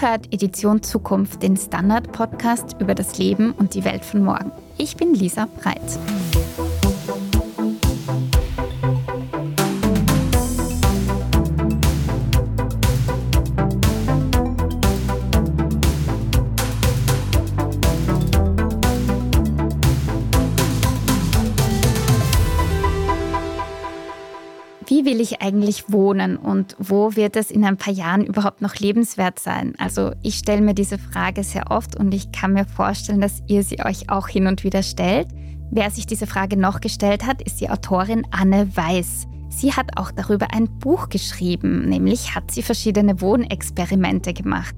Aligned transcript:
Hört 0.00 0.32
Edition 0.32 0.82
Zukunft, 0.82 1.42
den 1.42 1.56
Standard-Podcast 1.56 2.76
über 2.80 2.96
das 2.96 3.16
Leben 3.18 3.52
und 3.52 3.74
die 3.74 3.84
Welt 3.84 4.04
von 4.04 4.24
morgen. 4.24 4.50
Ich 4.76 4.96
bin 4.96 5.14
Lisa 5.14 5.46
Breit. 5.62 5.80
Eigentlich 25.44 25.84
wohnen 25.88 26.38
und 26.38 26.74
wo 26.78 27.16
wird 27.16 27.36
es 27.36 27.50
in 27.50 27.64
ein 27.64 27.76
paar 27.76 27.92
Jahren 27.92 28.24
überhaupt 28.24 28.62
noch 28.62 28.76
lebenswert 28.76 29.38
sein? 29.38 29.74
Also 29.78 30.12
ich 30.22 30.36
stelle 30.36 30.62
mir 30.62 30.72
diese 30.72 30.96
Frage 30.96 31.44
sehr 31.44 31.70
oft 31.70 31.96
und 31.96 32.14
ich 32.14 32.32
kann 32.32 32.54
mir 32.54 32.64
vorstellen, 32.64 33.20
dass 33.20 33.42
ihr 33.46 33.62
sie 33.62 33.84
euch 33.84 34.08
auch 34.08 34.26
hin 34.26 34.46
und 34.46 34.64
wieder 34.64 34.82
stellt. 34.82 35.28
Wer 35.70 35.90
sich 35.90 36.06
diese 36.06 36.26
Frage 36.26 36.56
noch 36.56 36.80
gestellt 36.80 37.26
hat, 37.26 37.42
ist 37.42 37.60
die 37.60 37.68
Autorin 37.68 38.26
Anne 38.30 38.74
Weiß. 38.74 39.26
Sie 39.50 39.74
hat 39.74 39.98
auch 39.98 40.10
darüber 40.10 40.48
ein 40.52 40.78
Buch 40.78 41.10
geschrieben, 41.10 41.88
nämlich 41.90 42.34
hat 42.34 42.50
sie 42.50 42.62
verschiedene 42.62 43.20
Wohnexperimente 43.20 44.32
gemacht. 44.32 44.74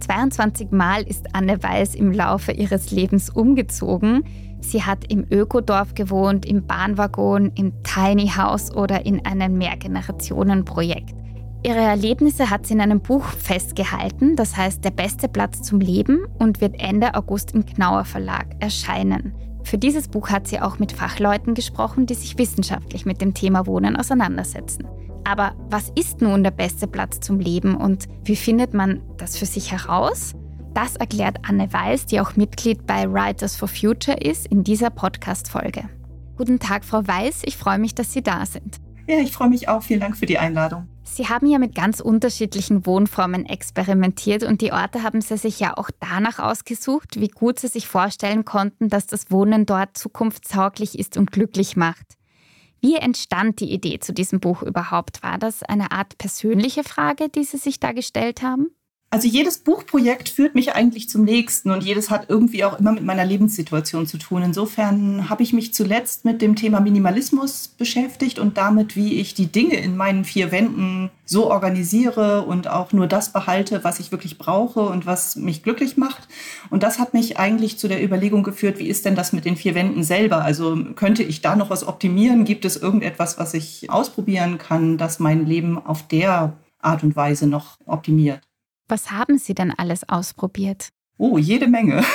22 0.00 0.70
Mal 0.70 1.02
ist 1.02 1.34
Anne 1.34 1.62
Weiß 1.62 1.94
im 1.94 2.12
Laufe 2.12 2.52
ihres 2.52 2.90
Lebens 2.90 3.30
umgezogen. 3.30 4.24
Sie 4.60 4.82
hat 4.82 5.10
im 5.10 5.26
Ökodorf 5.30 5.94
gewohnt, 5.94 6.46
im 6.46 6.66
Bahnwaggon, 6.66 7.52
im 7.54 7.72
Tiny 7.82 8.28
House 8.28 8.74
oder 8.74 9.04
in 9.06 9.24
einem 9.24 9.58
Mehrgenerationenprojekt. 9.58 11.14
Ihre 11.62 11.78
Erlebnisse 11.78 12.48
hat 12.48 12.66
sie 12.66 12.74
in 12.74 12.80
einem 12.80 13.00
Buch 13.00 13.24
festgehalten, 13.24 14.34
das 14.34 14.56
heißt 14.56 14.82
Der 14.82 14.90
beste 14.90 15.28
Platz 15.28 15.60
zum 15.60 15.80
Leben 15.80 16.24
und 16.38 16.60
wird 16.62 16.80
Ende 16.80 17.14
August 17.14 17.52
im 17.52 17.66
Knauer 17.66 18.04
Verlag 18.04 18.46
erscheinen. 18.60 19.34
Für 19.62 19.76
dieses 19.76 20.08
Buch 20.08 20.30
hat 20.30 20.46
sie 20.46 20.60
auch 20.60 20.78
mit 20.78 20.92
Fachleuten 20.92 21.54
gesprochen, 21.54 22.06
die 22.06 22.14
sich 22.14 22.38
wissenschaftlich 22.38 23.04
mit 23.04 23.20
dem 23.20 23.34
Thema 23.34 23.66
Wohnen 23.66 23.96
auseinandersetzen. 23.96 24.86
Aber 25.24 25.52
was 25.68 25.92
ist 25.94 26.22
nun 26.22 26.42
der 26.42 26.50
beste 26.50 26.86
Platz 26.86 27.20
zum 27.20 27.38
Leben 27.38 27.76
und 27.76 28.06
wie 28.24 28.36
findet 28.36 28.72
man 28.72 29.02
das 29.18 29.36
für 29.36 29.46
sich 29.46 29.70
heraus? 29.70 30.34
Das 30.74 30.94
erklärt 30.96 31.38
Anne 31.42 31.72
Weiß, 31.72 32.06
die 32.06 32.20
auch 32.20 32.36
Mitglied 32.36 32.86
bei 32.86 33.10
Writers 33.10 33.56
for 33.56 33.66
Future 33.66 34.16
ist, 34.16 34.46
in 34.46 34.62
dieser 34.62 34.90
Podcast-Folge. 34.90 35.88
Guten 36.36 36.60
Tag, 36.60 36.84
Frau 36.84 37.06
Weiß. 37.06 37.42
Ich 37.44 37.56
freue 37.56 37.78
mich, 37.78 37.94
dass 37.94 38.12
Sie 38.12 38.22
da 38.22 38.46
sind. 38.46 38.80
Ja, 39.08 39.18
ich 39.18 39.32
freue 39.32 39.48
mich 39.48 39.68
auch. 39.68 39.82
Vielen 39.82 40.00
Dank 40.00 40.16
für 40.16 40.26
die 40.26 40.38
Einladung. 40.38 40.86
Sie 41.02 41.28
haben 41.28 41.48
ja 41.48 41.58
mit 41.58 41.74
ganz 41.74 41.98
unterschiedlichen 41.98 42.86
Wohnformen 42.86 43.46
experimentiert 43.46 44.44
und 44.44 44.60
die 44.60 44.72
Orte 44.72 45.02
haben 45.02 45.20
Sie 45.20 45.36
sich 45.36 45.58
ja 45.58 45.76
auch 45.76 45.90
danach 45.98 46.38
ausgesucht, 46.38 47.18
wie 47.18 47.28
gut 47.28 47.58
Sie 47.58 47.66
sich 47.66 47.88
vorstellen 47.88 48.44
konnten, 48.44 48.88
dass 48.88 49.08
das 49.08 49.32
Wohnen 49.32 49.66
dort 49.66 49.98
zukunftstauglich 49.98 50.96
ist 50.96 51.16
und 51.16 51.32
glücklich 51.32 51.76
macht. 51.76 52.16
Wie 52.80 52.94
entstand 52.94 53.58
die 53.58 53.72
Idee 53.72 53.98
zu 53.98 54.12
diesem 54.12 54.38
Buch 54.38 54.62
überhaupt? 54.62 55.22
War 55.24 55.36
das 55.38 55.64
eine 55.64 55.90
Art 55.90 56.16
persönliche 56.16 56.84
Frage, 56.84 57.28
die 57.28 57.44
Sie 57.44 57.58
sich 57.58 57.80
da 57.80 57.90
gestellt 57.90 58.42
haben? 58.42 58.68
Also 59.12 59.26
jedes 59.26 59.58
Buchprojekt 59.58 60.28
führt 60.28 60.54
mich 60.54 60.76
eigentlich 60.76 61.08
zum 61.08 61.24
nächsten 61.24 61.72
und 61.72 61.82
jedes 61.82 62.10
hat 62.10 62.26
irgendwie 62.28 62.62
auch 62.62 62.78
immer 62.78 62.92
mit 62.92 63.02
meiner 63.02 63.24
Lebenssituation 63.24 64.06
zu 64.06 64.18
tun. 64.18 64.44
Insofern 64.44 65.28
habe 65.28 65.42
ich 65.42 65.52
mich 65.52 65.74
zuletzt 65.74 66.24
mit 66.24 66.40
dem 66.40 66.54
Thema 66.54 66.78
Minimalismus 66.78 67.66
beschäftigt 67.66 68.38
und 68.38 68.56
damit, 68.56 68.94
wie 68.94 69.14
ich 69.14 69.34
die 69.34 69.48
Dinge 69.48 69.74
in 69.80 69.96
meinen 69.96 70.24
vier 70.24 70.52
Wänden 70.52 71.10
so 71.24 71.50
organisiere 71.50 72.42
und 72.42 72.68
auch 72.68 72.92
nur 72.92 73.08
das 73.08 73.32
behalte, 73.32 73.82
was 73.82 73.98
ich 73.98 74.12
wirklich 74.12 74.38
brauche 74.38 74.82
und 74.82 75.06
was 75.06 75.34
mich 75.34 75.64
glücklich 75.64 75.96
macht. 75.96 76.28
Und 76.70 76.84
das 76.84 77.00
hat 77.00 77.12
mich 77.12 77.36
eigentlich 77.36 77.78
zu 77.80 77.88
der 77.88 78.04
Überlegung 78.04 78.44
geführt, 78.44 78.78
wie 78.78 78.86
ist 78.86 79.06
denn 79.06 79.16
das 79.16 79.32
mit 79.32 79.44
den 79.44 79.56
vier 79.56 79.74
Wänden 79.74 80.04
selber? 80.04 80.44
Also 80.44 80.84
könnte 80.94 81.24
ich 81.24 81.40
da 81.40 81.56
noch 81.56 81.70
was 81.70 81.84
optimieren? 81.84 82.44
Gibt 82.44 82.64
es 82.64 82.76
irgendetwas, 82.76 83.38
was 83.40 83.54
ich 83.54 83.90
ausprobieren 83.90 84.58
kann, 84.58 84.98
das 84.98 85.18
mein 85.18 85.46
Leben 85.46 85.84
auf 85.84 86.06
der 86.06 86.52
Art 86.80 87.02
und 87.02 87.16
Weise 87.16 87.48
noch 87.48 87.76
optimiert? 87.86 88.40
Was 88.90 89.12
haben 89.12 89.38
Sie 89.38 89.54
denn 89.54 89.72
alles 89.76 90.08
ausprobiert? 90.08 90.88
Oh, 91.16 91.38
jede 91.38 91.68
Menge. 91.68 92.04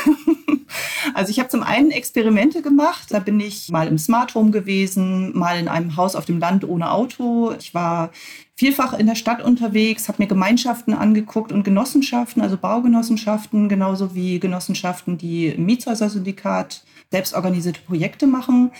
Also 1.13 1.29
ich 1.29 1.39
habe 1.39 1.49
zum 1.49 1.63
einen 1.63 1.91
Experimente 1.91 2.61
gemacht. 2.61 3.07
Da 3.09 3.19
bin 3.19 3.39
ich 3.39 3.69
mal 3.69 3.87
im 3.87 3.97
Smart 3.97 4.35
Home 4.35 4.51
gewesen, 4.51 5.37
mal 5.37 5.57
in 5.57 5.67
einem 5.67 5.95
Haus 5.95 6.15
auf 6.15 6.25
dem 6.25 6.39
Land 6.39 6.67
ohne 6.67 6.91
Auto. 6.91 7.53
Ich 7.59 7.73
war 7.73 8.11
vielfach 8.55 8.93
in 8.93 9.05
der 9.05 9.15
Stadt 9.15 9.41
unterwegs, 9.41 10.07
habe 10.09 10.23
mir 10.23 10.27
Gemeinschaften 10.27 10.93
angeguckt 10.93 11.51
und 11.51 11.63
Genossenschaften, 11.63 12.41
also 12.41 12.57
Baugenossenschaften, 12.57 13.69
genauso 13.69 14.15
wie 14.15 14.39
Genossenschaften, 14.39 15.17
die 15.17 15.47
im 15.47 15.65
Mietshäuser-Syndikat 15.65 16.83
selbstorganisierte 17.11 17.81
Projekte 17.81 18.27
machen. 18.27 18.71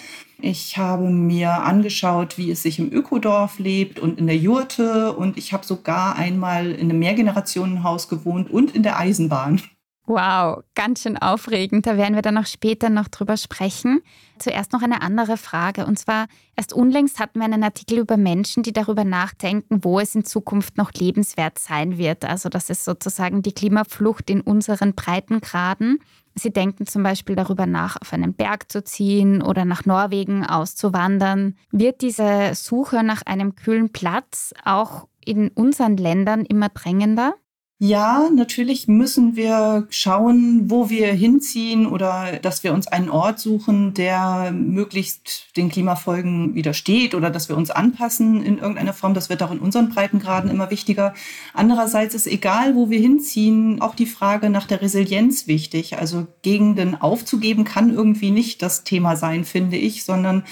Ich 0.41 0.77
habe 0.77 1.09
mir 1.09 1.63
angeschaut, 1.63 2.37
wie 2.37 2.51
es 2.51 2.61
sich 2.63 2.79
im 2.79 2.91
Ökodorf 2.91 3.59
lebt 3.59 3.99
und 3.99 4.19
in 4.19 4.27
der 4.27 4.37
Jurte. 4.37 5.13
Und 5.13 5.37
ich 5.37 5.53
habe 5.53 5.65
sogar 5.65 6.15
einmal 6.15 6.71
in 6.71 6.89
einem 6.89 6.99
Mehrgenerationenhaus 6.99 8.09
gewohnt 8.09 8.49
und 8.49 8.75
in 8.75 8.83
der 8.83 8.99
Eisenbahn. 8.99 9.61
Wow, 10.07 10.63
ganz 10.75 11.01
schön 11.01 11.17
aufregend. 11.17 11.87
Da 11.87 11.97
werden 11.97 12.13
wir 12.13 12.21
dann 12.21 12.37
auch 12.37 12.45
später 12.45 12.89
noch 12.89 13.07
drüber 13.07 13.37
sprechen. 13.37 14.01
Zuerst 14.37 14.71
noch 14.71 14.83
eine 14.83 15.01
andere 15.01 15.35
Frage. 15.35 15.87
Und 15.87 15.97
zwar, 15.97 16.27
erst 16.55 16.73
unlängst 16.73 17.19
hatten 17.19 17.39
wir 17.39 17.45
einen 17.45 17.63
Artikel 17.63 17.97
über 17.97 18.15
Menschen, 18.15 18.61
die 18.61 18.73
darüber 18.73 19.03
nachdenken, 19.03 19.83
wo 19.83 19.99
es 19.99 20.13
in 20.13 20.23
Zukunft 20.23 20.77
noch 20.77 20.91
lebenswert 20.91 21.57
sein 21.57 21.97
wird. 21.97 22.23
Also 22.23 22.49
das 22.49 22.69
ist 22.69 22.85
sozusagen 22.85 23.41
die 23.41 23.53
Klimaflucht 23.53 24.29
in 24.29 24.41
unseren 24.41 24.93
Breitengraden. 24.93 25.99
Sie 26.35 26.51
denken 26.51 26.85
zum 26.85 27.01
Beispiel 27.01 27.35
darüber 27.35 27.65
nach, 27.65 27.99
auf 27.99 28.13
einen 28.13 28.35
Berg 28.35 28.71
zu 28.71 28.83
ziehen 28.83 29.41
oder 29.41 29.65
nach 29.65 29.85
Norwegen 29.85 30.45
auszuwandern. 30.45 31.55
Wird 31.71 32.01
diese 32.01 32.51
Suche 32.53 33.03
nach 33.03 33.23
einem 33.23 33.55
kühlen 33.55 33.91
Platz 33.91 34.53
auch 34.63 35.07
in 35.23 35.47
unseren 35.47 35.97
Ländern 35.97 36.45
immer 36.45 36.69
drängender? 36.69 37.35
Ja, 37.77 38.29
natürlich 38.33 38.87
müssen 38.87 39.35
wir 39.35 39.85
schauen, 39.89 40.69
wo 40.69 40.89
wir 40.89 41.11
hinziehen 41.11 41.85
oder 41.85 42.39
dass 42.41 42.63
wir 42.63 42.71
uns 42.71 42.87
einen 42.87 43.09
Ort 43.09 43.37
suchen, 43.41 43.93
der 43.93 44.53
möglichst 44.53 45.57
den 45.57 45.67
Klimafolgen 45.67 46.55
widersteht 46.55 47.13
oder 47.13 47.29
dass 47.29 47.49
wir 47.49 47.57
uns 47.57 47.71
anpassen 47.71 48.41
in 48.45 48.59
irgendeiner 48.59 48.93
Form. 48.93 49.13
Das 49.13 49.29
wird 49.29 49.43
auch 49.43 49.51
in 49.51 49.59
unseren 49.59 49.89
Breitengraden 49.89 50.49
immer 50.49 50.71
wichtiger. 50.71 51.13
Andererseits 51.53 52.15
ist 52.15 52.27
egal, 52.27 52.75
wo 52.75 52.89
wir 52.89 52.99
hinziehen, 52.99 53.81
auch 53.81 53.95
die 53.95 54.05
Frage 54.05 54.49
nach 54.49 54.67
der 54.67 54.81
Resilienz 54.81 55.47
wichtig. 55.47 55.97
Also 55.97 56.27
Gegenden 56.43 57.01
aufzugeben 57.01 57.65
kann 57.65 57.93
irgendwie 57.93 58.31
nicht 58.31 58.61
das 58.61 58.85
Thema 58.85 59.17
sein, 59.17 59.43
finde 59.43 59.75
ich, 59.75 60.05
sondern 60.05 60.45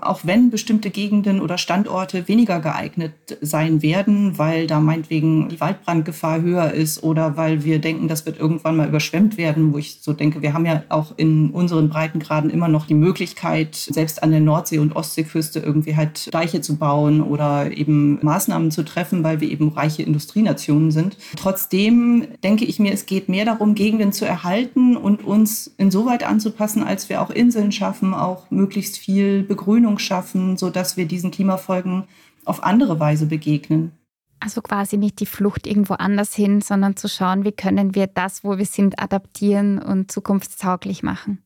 auch 0.00 0.20
wenn 0.24 0.50
bestimmte 0.50 0.90
Gegenden 0.90 1.40
oder 1.40 1.56
Standorte 1.56 2.26
weniger 2.26 2.60
geeignet 2.60 3.12
sein 3.40 3.80
werden, 3.80 4.38
weil 4.38 4.66
da 4.66 4.80
meinetwegen 4.80 5.48
die 5.48 5.60
Waldbrandgefahr 5.60 6.42
höher 6.42 6.72
ist 6.72 7.04
oder 7.04 7.36
weil 7.36 7.64
wir 7.64 7.78
denken, 7.78 8.08
das 8.08 8.26
wird 8.26 8.38
irgendwann 8.38 8.76
mal 8.76 8.88
überschwemmt 8.88 9.38
werden, 9.38 9.72
wo 9.72 9.78
ich 9.78 9.98
so 10.00 10.12
denke, 10.12 10.42
wir 10.42 10.52
haben 10.52 10.66
ja 10.66 10.82
auch 10.88 11.14
in 11.16 11.50
unseren 11.50 11.88
Breitengraden 11.90 12.50
immer 12.50 12.66
noch 12.66 12.86
die 12.86 12.94
Möglichkeit, 12.94 13.76
selbst 13.76 14.22
an 14.22 14.32
der 14.32 14.40
Nordsee- 14.40 14.80
und 14.80 14.96
Ostseeküste 14.96 15.60
irgendwie 15.60 15.94
halt 15.94 16.34
Deiche 16.34 16.60
zu 16.60 16.76
bauen 16.76 17.20
oder 17.22 17.70
eben 17.70 18.18
Maßnahmen 18.20 18.72
zu 18.72 18.84
treffen, 18.84 19.22
weil 19.22 19.40
wir 19.40 19.48
eben 19.48 19.68
reiche 19.68 20.02
Industrienationen 20.02 20.90
sind. 20.90 21.16
Trotzdem 21.36 22.26
denke 22.42 22.64
ich 22.64 22.80
mir, 22.80 22.92
es 22.92 23.06
geht 23.06 23.28
mehr 23.28 23.44
darum, 23.44 23.76
Gegenden 23.76 24.12
zu 24.12 24.24
erhalten 24.24 24.96
und 24.96 25.24
uns 25.24 25.72
insoweit 25.78 26.24
anzupassen, 26.24 26.82
als 26.82 27.08
wir 27.08 27.22
auch 27.22 27.30
Inseln 27.30 27.70
schaffen, 27.70 28.12
auch 28.12 28.50
möglichst 28.50 28.98
viel 28.98 29.44
Begrünung 29.44 29.83
Begrünung 29.84 29.98
schaffen, 29.98 30.56
sodass 30.56 30.96
wir 30.96 31.06
diesen 31.06 31.30
Klimafolgen 31.30 32.04
auf 32.46 32.64
andere 32.64 32.98
Weise 33.00 33.26
begegnen. 33.26 33.92
Also 34.40 34.62
quasi 34.62 34.96
nicht 34.96 35.20
die 35.20 35.26
Flucht 35.26 35.66
irgendwo 35.66 35.94
anders 35.94 36.34
hin, 36.34 36.60
sondern 36.60 36.96
zu 36.96 37.08
schauen, 37.08 37.44
wie 37.44 37.52
können 37.52 37.94
wir 37.94 38.06
das, 38.06 38.44
wo 38.44 38.56
wir 38.56 38.66
sind, 38.66 38.98
adaptieren 38.98 39.78
und 39.78 40.10
zukunftstauglich 40.10 41.02
machen. 41.02 41.42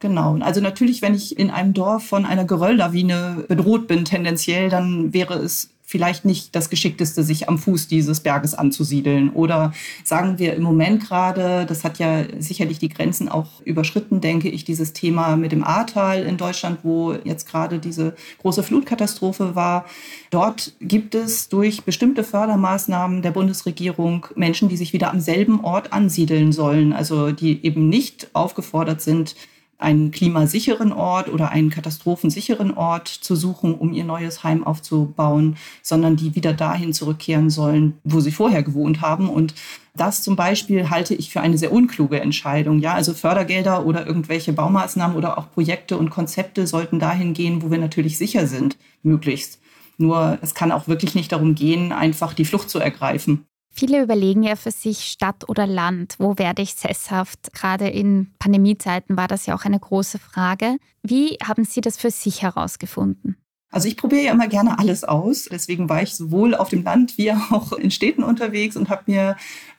Genau. 0.00 0.38
Also 0.40 0.60
natürlich, 0.60 1.02
wenn 1.02 1.14
ich 1.14 1.38
in 1.38 1.50
einem 1.50 1.74
Dorf 1.74 2.04
von 2.06 2.24
einer 2.24 2.44
Gerölllawine 2.44 3.44
bedroht 3.48 3.86
bin, 3.86 4.04
tendenziell, 4.04 4.68
dann 4.70 5.12
wäre 5.12 5.34
es 5.34 5.70
vielleicht 5.90 6.24
nicht 6.24 6.54
das 6.54 6.70
Geschickteste, 6.70 7.24
sich 7.24 7.48
am 7.48 7.58
Fuß 7.58 7.88
dieses 7.88 8.20
Berges 8.20 8.54
anzusiedeln. 8.54 9.30
Oder 9.30 9.72
sagen 10.04 10.38
wir 10.38 10.54
im 10.54 10.62
Moment 10.62 11.04
gerade, 11.04 11.66
das 11.66 11.82
hat 11.82 11.98
ja 11.98 12.22
sicherlich 12.38 12.78
die 12.78 12.88
Grenzen 12.88 13.28
auch 13.28 13.60
überschritten, 13.62 14.20
denke 14.20 14.48
ich, 14.48 14.64
dieses 14.64 14.92
Thema 14.92 15.34
mit 15.34 15.50
dem 15.50 15.64
Ahrtal 15.64 16.22
in 16.22 16.36
Deutschland, 16.36 16.78
wo 16.84 17.14
jetzt 17.24 17.48
gerade 17.48 17.80
diese 17.80 18.14
große 18.38 18.62
Flutkatastrophe 18.62 19.56
war. 19.56 19.84
Dort 20.30 20.74
gibt 20.80 21.16
es 21.16 21.48
durch 21.48 21.82
bestimmte 21.82 22.22
Fördermaßnahmen 22.22 23.20
der 23.22 23.32
Bundesregierung 23.32 24.28
Menschen, 24.36 24.68
die 24.68 24.76
sich 24.76 24.92
wieder 24.92 25.10
am 25.10 25.18
selben 25.18 25.64
Ort 25.64 25.92
ansiedeln 25.92 26.52
sollen, 26.52 26.92
also 26.92 27.32
die 27.32 27.66
eben 27.66 27.88
nicht 27.88 28.28
aufgefordert 28.32 29.00
sind, 29.00 29.34
einen 29.80 30.10
klimasicheren 30.10 30.92
Ort 30.92 31.28
oder 31.28 31.50
einen 31.50 31.70
katastrophensicheren 31.70 32.76
Ort 32.76 33.08
zu 33.08 33.34
suchen, 33.34 33.74
um 33.74 33.92
ihr 33.92 34.04
neues 34.04 34.44
Heim 34.44 34.64
aufzubauen, 34.64 35.56
sondern 35.82 36.16
die 36.16 36.34
wieder 36.34 36.52
dahin 36.52 36.92
zurückkehren 36.92 37.50
sollen, 37.50 37.98
wo 38.04 38.20
sie 38.20 38.32
vorher 38.32 38.62
gewohnt 38.62 39.00
haben. 39.00 39.28
Und 39.28 39.54
das 39.94 40.22
zum 40.22 40.36
Beispiel 40.36 40.90
halte 40.90 41.14
ich 41.14 41.30
für 41.30 41.40
eine 41.40 41.58
sehr 41.58 41.72
unkluge 41.72 42.20
Entscheidung. 42.20 42.78
Ja, 42.78 42.94
also 42.94 43.14
Fördergelder 43.14 43.84
oder 43.86 44.06
irgendwelche 44.06 44.52
Baumaßnahmen 44.52 45.16
oder 45.16 45.38
auch 45.38 45.50
Projekte 45.50 45.96
und 45.96 46.10
Konzepte 46.10 46.66
sollten 46.66 46.98
dahin 46.98 47.32
gehen, 47.32 47.62
wo 47.62 47.70
wir 47.70 47.78
natürlich 47.78 48.18
sicher 48.18 48.46
sind, 48.46 48.76
möglichst. 49.02 49.60
Nur 49.98 50.38
es 50.40 50.54
kann 50.54 50.72
auch 50.72 50.88
wirklich 50.88 51.14
nicht 51.14 51.32
darum 51.32 51.54
gehen, 51.54 51.92
einfach 51.92 52.32
die 52.32 52.46
Flucht 52.46 52.70
zu 52.70 52.78
ergreifen. 52.78 53.44
Viele 53.72 54.02
überlegen 54.02 54.42
ja 54.42 54.56
für 54.56 54.70
sich 54.70 55.04
Stadt 55.04 55.48
oder 55.48 55.66
Land, 55.66 56.16
wo 56.18 56.36
werde 56.38 56.62
ich 56.62 56.74
sesshaft? 56.74 57.52
Gerade 57.52 57.88
in 57.88 58.32
Pandemiezeiten 58.38 59.16
war 59.16 59.28
das 59.28 59.46
ja 59.46 59.54
auch 59.54 59.64
eine 59.64 59.78
große 59.78 60.18
Frage. 60.18 60.76
Wie 61.02 61.38
haben 61.42 61.64
Sie 61.64 61.80
das 61.80 61.96
für 61.96 62.10
sich 62.10 62.42
herausgefunden? 62.42 63.36
Also 63.70 63.86
ich 63.86 63.96
probiere 63.96 64.22
ja 64.22 64.32
immer 64.32 64.48
gerne 64.48 64.78
alles 64.78 65.04
aus. 65.04 65.48
Deswegen 65.50 65.88
war 65.88 66.02
ich 66.02 66.14
sowohl 66.14 66.54
auf 66.54 66.68
dem 66.68 66.82
Land 66.82 67.16
wie 67.18 67.32
auch 67.32 67.72
in 67.72 67.90
Städten 67.90 68.24
unterwegs 68.24 68.76
und 68.76 68.90
habe 68.90 69.04
mir 69.06 69.36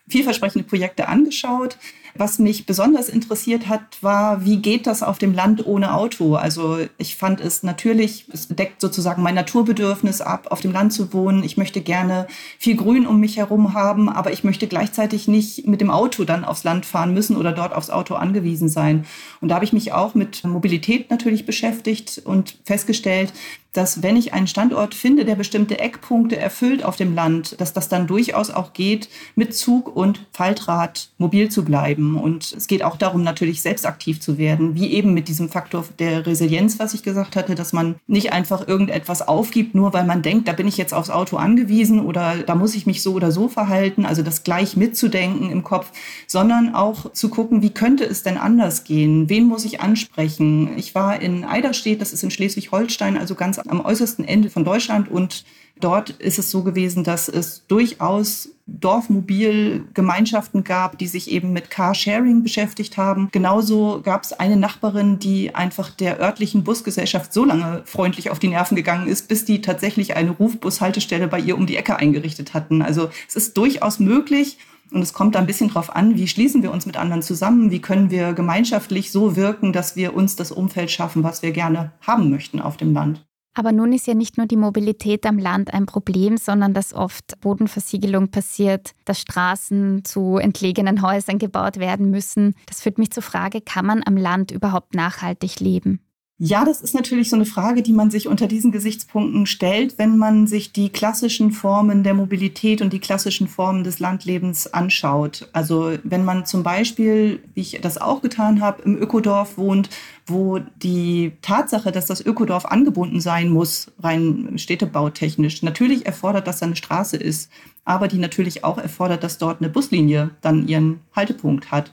vielversprechende 0.07 0.67
Projekte 0.67 1.07
angeschaut. 1.07 1.77
Was 2.15 2.39
mich 2.39 2.65
besonders 2.65 3.09
interessiert 3.09 3.67
hat, 3.67 3.81
war, 4.01 4.45
wie 4.45 4.57
geht 4.57 4.87
das 4.87 5.03
auf 5.03 5.17
dem 5.17 5.33
Land 5.33 5.65
ohne 5.65 5.93
Auto? 5.93 6.35
Also 6.35 6.79
ich 6.97 7.15
fand 7.15 7.39
es 7.39 7.63
natürlich, 7.63 8.25
es 8.31 8.47
deckt 8.47 8.81
sozusagen 8.81 9.23
mein 9.23 9.35
Naturbedürfnis 9.35 10.21
ab, 10.21 10.47
auf 10.49 10.61
dem 10.61 10.71
Land 10.71 10.93
zu 10.93 11.13
wohnen. 11.13 11.43
Ich 11.43 11.57
möchte 11.57 11.81
gerne 11.81 12.27
viel 12.59 12.75
Grün 12.75 13.07
um 13.07 13.19
mich 13.19 13.37
herum 13.37 13.73
haben, 13.73 14.09
aber 14.09 14.33
ich 14.33 14.43
möchte 14.43 14.67
gleichzeitig 14.67 15.27
nicht 15.27 15.67
mit 15.67 15.81
dem 15.81 15.91
Auto 15.91 16.23
dann 16.23 16.43
aufs 16.43 16.63
Land 16.63 16.85
fahren 16.85 17.13
müssen 17.13 17.37
oder 17.37 17.51
dort 17.51 17.73
aufs 17.73 17.89
Auto 17.89 18.15
angewiesen 18.15 18.69
sein. 18.69 19.05
Und 19.39 19.49
da 19.49 19.55
habe 19.55 19.65
ich 19.65 19.73
mich 19.73 19.93
auch 19.93 20.13
mit 20.13 20.43
Mobilität 20.43 21.09
natürlich 21.09 21.45
beschäftigt 21.45 22.21
und 22.23 22.57
festgestellt, 22.65 23.33
dass 23.73 24.03
wenn 24.03 24.18
ich 24.18 24.33
einen 24.33 24.47
Standort 24.47 24.94
finde, 24.94 25.23
der 25.23 25.35
bestimmte 25.35 25.79
Eckpunkte 25.79 26.38
erfüllt 26.38 26.83
auf 26.83 26.97
dem 26.97 27.15
Land, 27.15 27.59
dass 27.62 27.71
das 27.71 27.88
dann 27.88 28.06
durchaus 28.06 28.50
auch 28.50 28.73
geht, 28.73 29.07
mit 29.35 29.56
Zug 29.56 29.95
und 29.95 30.27
Faltrad 30.33 31.09
mobil 31.18 31.50
zu 31.50 31.63
bleiben. 31.63 32.18
Und 32.18 32.51
es 32.51 32.68
geht 32.68 32.83
auch 32.83 32.97
darum, 32.97 33.23
natürlich 33.23 33.62
selbst 33.62 33.85
aktiv 33.85 34.19
zu 34.19 34.38
werden, 34.38 34.75
wie 34.75 34.91
eben 34.91 35.13
mit 35.13 35.29
diesem 35.29 35.50
Faktor 35.50 35.85
der 36.00 36.25
Resilienz, 36.25 36.79
was 36.79 36.94
ich 36.94 37.03
gesagt 37.03 37.35
hatte, 37.35 37.56
dass 37.56 37.71
man 37.71 37.95
nicht 38.07 38.33
einfach 38.33 38.68
irgendetwas 38.68 39.25
aufgibt, 39.25 39.73
nur 39.73 39.94
weil 39.94 40.06
man 40.06 40.21
denkt, 40.21 40.47
da 40.47 40.53
bin 40.53 40.68
ich 40.68 40.77
jetzt 40.77 40.94
aufs 40.94 41.09
Auto 41.09 41.38
angewiesen 41.38 42.01
oder 42.01 42.38
da 42.45 42.56
muss 42.56 42.75
ich 42.75 42.85
mich 42.85 43.01
so 43.01 43.13
oder 43.13 43.31
so 43.31 43.47
verhalten, 43.47 44.06
also 44.06 44.21
das 44.21 44.44
gleich 44.44 44.75
mitzudenken 44.75 45.50
im 45.50 45.63
Kopf, 45.63 45.91
sondern 46.27 46.75
auch 46.75 47.13
zu 47.13 47.29
gucken, 47.29 47.62
wie 47.62 47.69
könnte 47.69 48.03
es 48.03 48.23
denn 48.23 48.38
anders 48.38 48.83
gehen? 48.83 49.29
Wen 49.29 49.45
muss 49.45 49.63
ich 49.63 49.79
ansprechen? 49.79 50.77
Ich 50.77 50.94
war 50.94 51.21
in 51.21 51.45
Eiderstedt, 51.45 52.01
das 52.01 52.12
ist 52.12 52.23
in 52.23 52.31
Schleswig-Holstein, 52.31 53.18
also 53.18 53.35
ganz 53.35 53.60
am 53.67 53.83
äußersten 53.83 54.25
Ende 54.25 54.49
von 54.49 54.63
Deutschland 54.63 55.09
und 55.09 55.45
dort 55.79 56.11
ist 56.11 56.39
es 56.39 56.51
so 56.51 56.63
gewesen, 56.63 57.03
dass 57.03 57.27
es 57.27 57.65
durchaus 57.67 58.49
Dorfmobilgemeinschaften 58.67 60.63
gab, 60.63 60.97
die 60.97 61.07
sich 61.07 61.29
eben 61.31 61.51
mit 61.51 61.69
Carsharing 61.69 62.43
beschäftigt 62.43 62.97
haben. 62.97 63.29
Genauso 63.31 64.01
gab 64.01 64.23
es 64.23 64.33
eine 64.33 64.55
Nachbarin, 64.55 65.19
die 65.19 65.53
einfach 65.53 65.89
der 65.89 66.19
örtlichen 66.19 66.63
Busgesellschaft 66.63 67.33
so 67.33 67.43
lange 67.43 67.81
freundlich 67.85 68.29
auf 68.29 68.39
die 68.39 68.47
Nerven 68.47 68.75
gegangen 68.75 69.07
ist, 69.07 69.27
bis 69.27 69.45
die 69.45 69.61
tatsächlich 69.61 70.15
eine 70.15 70.31
Rufbushaltestelle 70.31 71.27
bei 71.27 71.39
ihr 71.39 71.57
um 71.57 71.65
die 71.65 71.75
Ecke 71.77 71.97
eingerichtet 71.97 72.53
hatten. 72.53 72.81
Also 72.81 73.09
es 73.27 73.35
ist 73.35 73.57
durchaus 73.57 73.99
möglich. 73.99 74.57
Und 74.93 75.01
es 75.01 75.13
kommt 75.13 75.35
da 75.35 75.39
ein 75.39 75.47
bisschen 75.47 75.69
drauf 75.69 75.95
an, 75.95 76.17
wie 76.17 76.27
schließen 76.27 76.63
wir 76.63 76.71
uns 76.71 76.85
mit 76.85 76.97
anderen 76.97 77.21
zusammen, 77.21 77.71
wie 77.71 77.79
können 77.79 78.11
wir 78.11 78.33
gemeinschaftlich 78.33 79.09
so 79.09 79.37
wirken, 79.37 79.71
dass 79.71 79.95
wir 79.95 80.13
uns 80.13 80.35
das 80.35 80.51
Umfeld 80.51 80.91
schaffen, 80.91 81.23
was 81.23 81.41
wir 81.41 81.51
gerne 81.51 81.93
haben 82.01 82.29
möchten 82.29 82.59
auf 82.59 82.75
dem 82.75 82.93
Land. 82.93 83.25
Aber 83.53 83.71
nun 83.71 83.92
ist 83.92 84.07
ja 84.07 84.13
nicht 84.13 84.38
nur 84.38 84.48
die 84.48 84.56
Mobilität 84.56 85.25
am 85.25 85.38
Land 85.38 85.74
ein 85.74 85.86
Problem, 85.86 86.38
sondern 86.38 86.74
dass 86.74 86.94
oft 86.94 87.39
Bodenversiegelung 87.42 88.30
passiert, 88.30 88.92
dass 89.06 89.19
Straßen 89.19 90.06
zu 90.06 90.38
entlegenen 90.38 91.01
Häusern 91.01 91.38
gebaut 91.38 91.77
werden 91.77 92.12
müssen. 92.12 92.56
Das 92.68 92.81
führt 92.81 92.98
mich 92.98 93.12
zur 93.12 93.24
Frage, 93.24 93.59
kann 93.59 93.86
man 93.86 94.03
am 94.06 94.15
Land 94.15 94.51
überhaupt 94.51 94.95
nachhaltig 94.95 95.59
leben? 95.59 96.00
Ja, 96.43 96.65
das 96.65 96.81
ist 96.81 96.95
natürlich 96.95 97.29
so 97.29 97.35
eine 97.35 97.45
Frage, 97.45 97.83
die 97.83 97.93
man 97.93 98.09
sich 98.09 98.27
unter 98.27 98.47
diesen 98.47 98.71
Gesichtspunkten 98.71 99.45
stellt, 99.45 99.99
wenn 99.99 100.17
man 100.17 100.47
sich 100.47 100.71
die 100.71 100.89
klassischen 100.89 101.51
Formen 101.51 102.01
der 102.01 102.15
Mobilität 102.15 102.81
und 102.81 102.91
die 102.91 102.99
klassischen 102.99 103.47
Formen 103.47 103.83
des 103.83 103.99
Landlebens 103.99 104.65
anschaut. 104.65 105.47
Also 105.53 105.99
wenn 106.03 106.25
man 106.25 106.47
zum 106.47 106.63
Beispiel, 106.63 107.43
wie 107.53 107.61
ich 107.61 107.79
das 107.83 107.99
auch 107.99 108.23
getan 108.23 108.59
habe, 108.59 108.81
im 108.81 108.97
Ökodorf 108.97 109.59
wohnt, 109.59 109.91
wo 110.25 110.57
die 110.81 111.33
Tatsache, 111.43 111.91
dass 111.91 112.07
das 112.07 112.25
Ökodorf 112.25 112.65
angebunden 112.65 113.21
sein 113.21 113.49
muss, 113.49 113.91
rein 114.01 114.57
städtebautechnisch, 114.57 115.61
natürlich 115.61 116.07
erfordert, 116.07 116.47
dass 116.47 116.57
da 116.57 116.65
eine 116.65 116.75
Straße 116.75 117.17
ist, 117.17 117.51
aber 117.85 118.07
die 118.07 118.17
natürlich 118.17 118.63
auch 118.63 118.79
erfordert, 118.79 119.23
dass 119.23 119.37
dort 119.37 119.61
eine 119.61 119.69
Buslinie 119.69 120.31
dann 120.41 120.67
ihren 120.67 121.01
Haltepunkt 121.15 121.69
hat 121.69 121.91